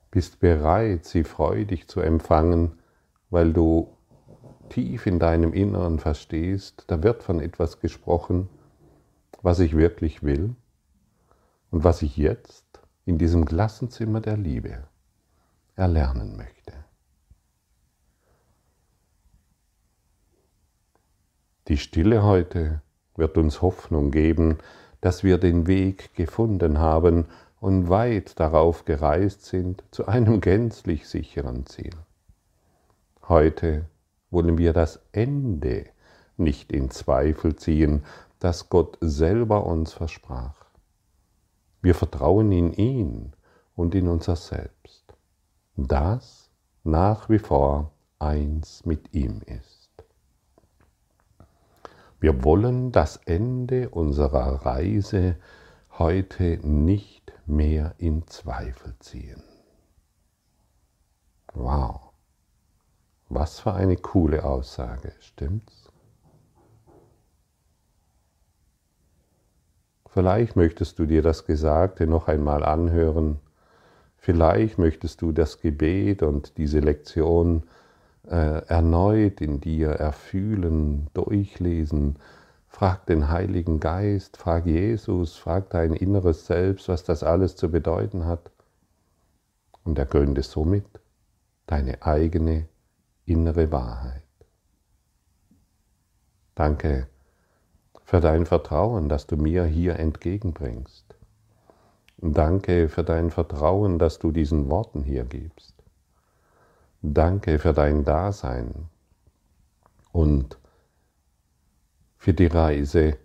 bist 0.09 0.39
bereit, 0.39 1.03
sie 1.03 1.25
freudig 1.25 1.89
zu 1.89 1.99
empfangen, 1.99 2.79
weil 3.29 3.51
du 3.51 3.97
tief 4.69 5.05
in 5.05 5.19
deinem 5.19 5.51
Inneren 5.51 5.99
verstehst, 5.99 6.85
da 6.87 7.03
wird 7.03 7.23
von 7.23 7.41
etwas 7.41 7.81
gesprochen, 7.81 8.47
was 9.41 9.59
ich 9.59 9.75
wirklich 9.75 10.23
will 10.23 10.55
und 11.71 11.83
was 11.83 12.03
ich 12.03 12.15
jetzt 12.15 12.79
in 13.03 13.17
diesem 13.17 13.43
Klassenzimmer 13.43 14.21
der 14.21 14.37
Liebe 14.37 14.87
erlernen 15.75 16.37
möchte. 16.37 16.84
Die 21.67 21.77
Stille 21.77 22.21
heute 22.21 22.81
wird 23.15 23.37
uns 23.39 23.63
Hoffnung 23.63 24.11
geben, 24.11 24.59
dass 25.01 25.23
wir 25.23 25.39
den 25.39 25.65
Weg 25.65 26.13
gefunden 26.13 26.77
haben 26.77 27.25
und 27.59 27.89
weit 27.89 28.39
darauf 28.39 28.85
gereist 28.85 29.45
sind 29.45 29.83
zu 29.89 30.07
einem 30.07 30.41
gänzlich 30.41 31.07
sicheren 31.07 31.65
Ziel. 31.65 31.95
Heute 33.27 33.85
wollen 34.29 34.59
wir 34.59 34.73
das 34.73 34.99
Ende 35.11 35.87
nicht 36.37 36.71
in 36.71 36.91
Zweifel 36.91 37.55
ziehen, 37.55 38.03
das 38.37 38.69
Gott 38.69 38.99
selber 39.01 39.65
uns 39.65 39.93
versprach. 39.93 40.65
Wir 41.81 41.95
vertrauen 41.95 42.51
in 42.51 42.73
ihn 42.73 43.33
und 43.75 43.95
in 43.95 44.07
unser 44.07 44.35
Selbst, 44.35 45.15
das 45.77 46.51
nach 46.83 47.27
wie 47.27 47.39
vor 47.39 47.91
eins 48.19 48.85
mit 48.85 49.15
ihm 49.15 49.41
ist. 49.47 49.74
Wir 52.25 52.43
wollen 52.43 52.91
das 52.91 53.17
Ende 53.17 53.89
unserer 53.89 54.65
Reise 54.65 55.35
heute 55.99 56.57
nicht 56.63 57.31
mehr 57.45 57.93
in 57.99 58.25
Zweifel 58.25 58.95
ziehen. 58.97 59.43
Wow, 61.53 62.13
was 63.29 63.59
für 63.59 63.73
eine 63.73 63.95
coole 63.95 64.43
Aussage, 64.43 65.13
stimmt's? 65.19 65.91
Vielleicht 70.07 70.55
möchtest 70.55 70.97
du 70.97 71.05
dir 71.05 71.21
das 71.21 71.45
Gesagte 71.45 72.07
noch 72.07 72.27
einmal 72.27 72.63
anhören. 72.63 73.39
Vielleicht 74.17 74.79
möchtest 74.79 75.21
du 75.21 75.31
das 75.31 75.61
Gebet 75.61 76.23
und 76.23 76.57
diese 76.57 76.79
Lektion 76.79 77.65
äh, 78.29 78.65
erneut 78.67 79.41
in 79.41 79.61
dir 79.61 79.89
erfühlen, 79.89 81.07
durchlesen. 81.13 82.17
Frag 82.67 83.05
den 83.05 83.29
Heiligen 83.29 83.79
Geist, 83.79 84.37
frag 84.37 84.65
Jesus, 84.65 85.37
frag 85.37 85.69
dein 85.69 85.93
inneres 85.93 86.45
Selbst, 86.45 86.89
was 86.89 87.03
das 87.03 87.23
alles 87.23 87.55
zu 87.55 87.71
bedeuten 87.71 88.25
hat. 88.25 88.51
Und 89.83 89.97
ergründe 89.99 90.43
somit 90.43 90.85
deine 91.67 92.01
eigene 92.01 92.67
innere 93.25 93.71
Wahrheit. 93.71 94.23
Danke 96.55 97.07
für 98.03 98.19
dein 98.19 98.45
Vertrauen, 98.45 99.09
das 99.09 99.27
du 99.27 99.35
mir 99.35 99.65
hier 99.65 99.99
entgegenbringst. 99.99 101.15
Danke 102.17 102.87
für 102.87 103.03
dein 103.03 103.29
Vertrauen, 103.29 103.99
das 103.99 104.19
du 104.19 104.31
diesen 104.31 104.69
Worten 104.69 105.03
hier 105.03 105.25
gibst. 105.25 105.74
Danke 107.13 107.59
für 107.59 107.71
dein 107.71 108.03
Dasein 108.03 108.89
und 110.11 110.57
für 112.17 112.33
die 112.33 112.47
Reise, 112.47 113.17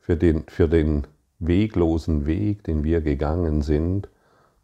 für 0.00 0.16
den, 0.16 0.42
für 0.48 0.68
den 0.68 1.06
weglosen 1.38 2.26
Weg, 2.26 2.64
den 2.64 2.82
wir 2.82 3.00
gegangen 3.00 3.62
sind, 3.62 4.08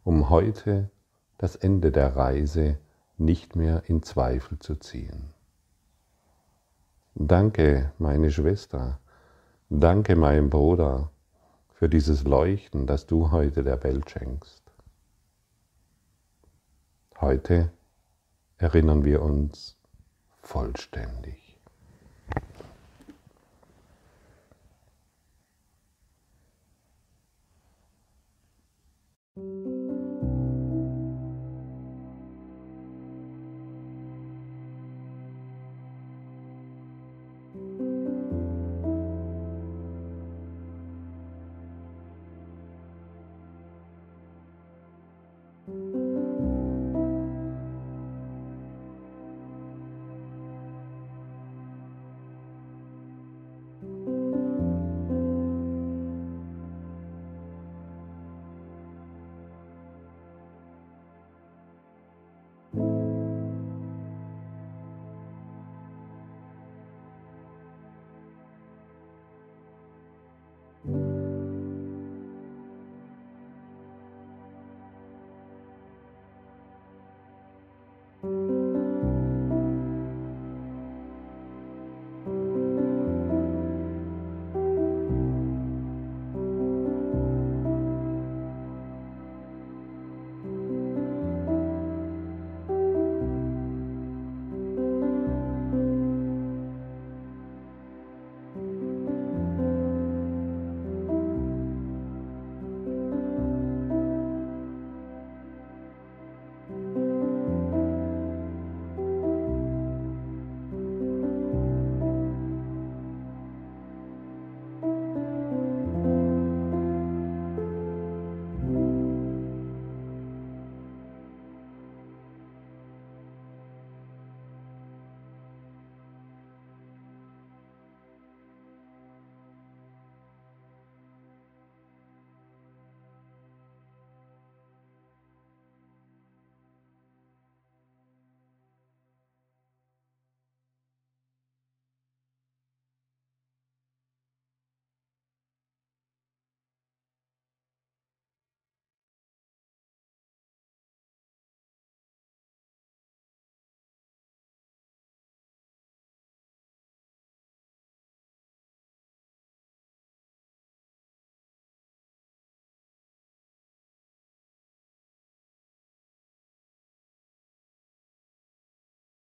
um 0.03 0.29
heute 0.29 0.89
das 1.37 1.55
Ende 1.55 1.91
der 1.91 2.17
Reise 2.17 2.77
nicht 3.17 3.55
mehr 3.55 3.83
in 3.87 4.03
Zweifel 4.03 4.59
zu 4.59 4.75
ziehen. 4.75 5.29
Danke, 7.15 7.93
meine 7.97 8.29
Schwester, 8.29 8.99
Danke, 9.69 10.17
mein 10.17 10.49
Bruder, 10.49 11.11
für 11.75 11.87
dieses 11.87 12.25
Leuchten, 12.25 12.87
das 12.87 13.05
du 13.05 13.31
heute 13.31 13.63
der 13.63 13.81
Welt 13.83 14.09
schenkst. 14.09 14.63
Heute 17.21 17.71
erinnern 18.59 19.05
wir 19.05 19.21
uns 19.21 19.77
vollständig. 20.41 21.48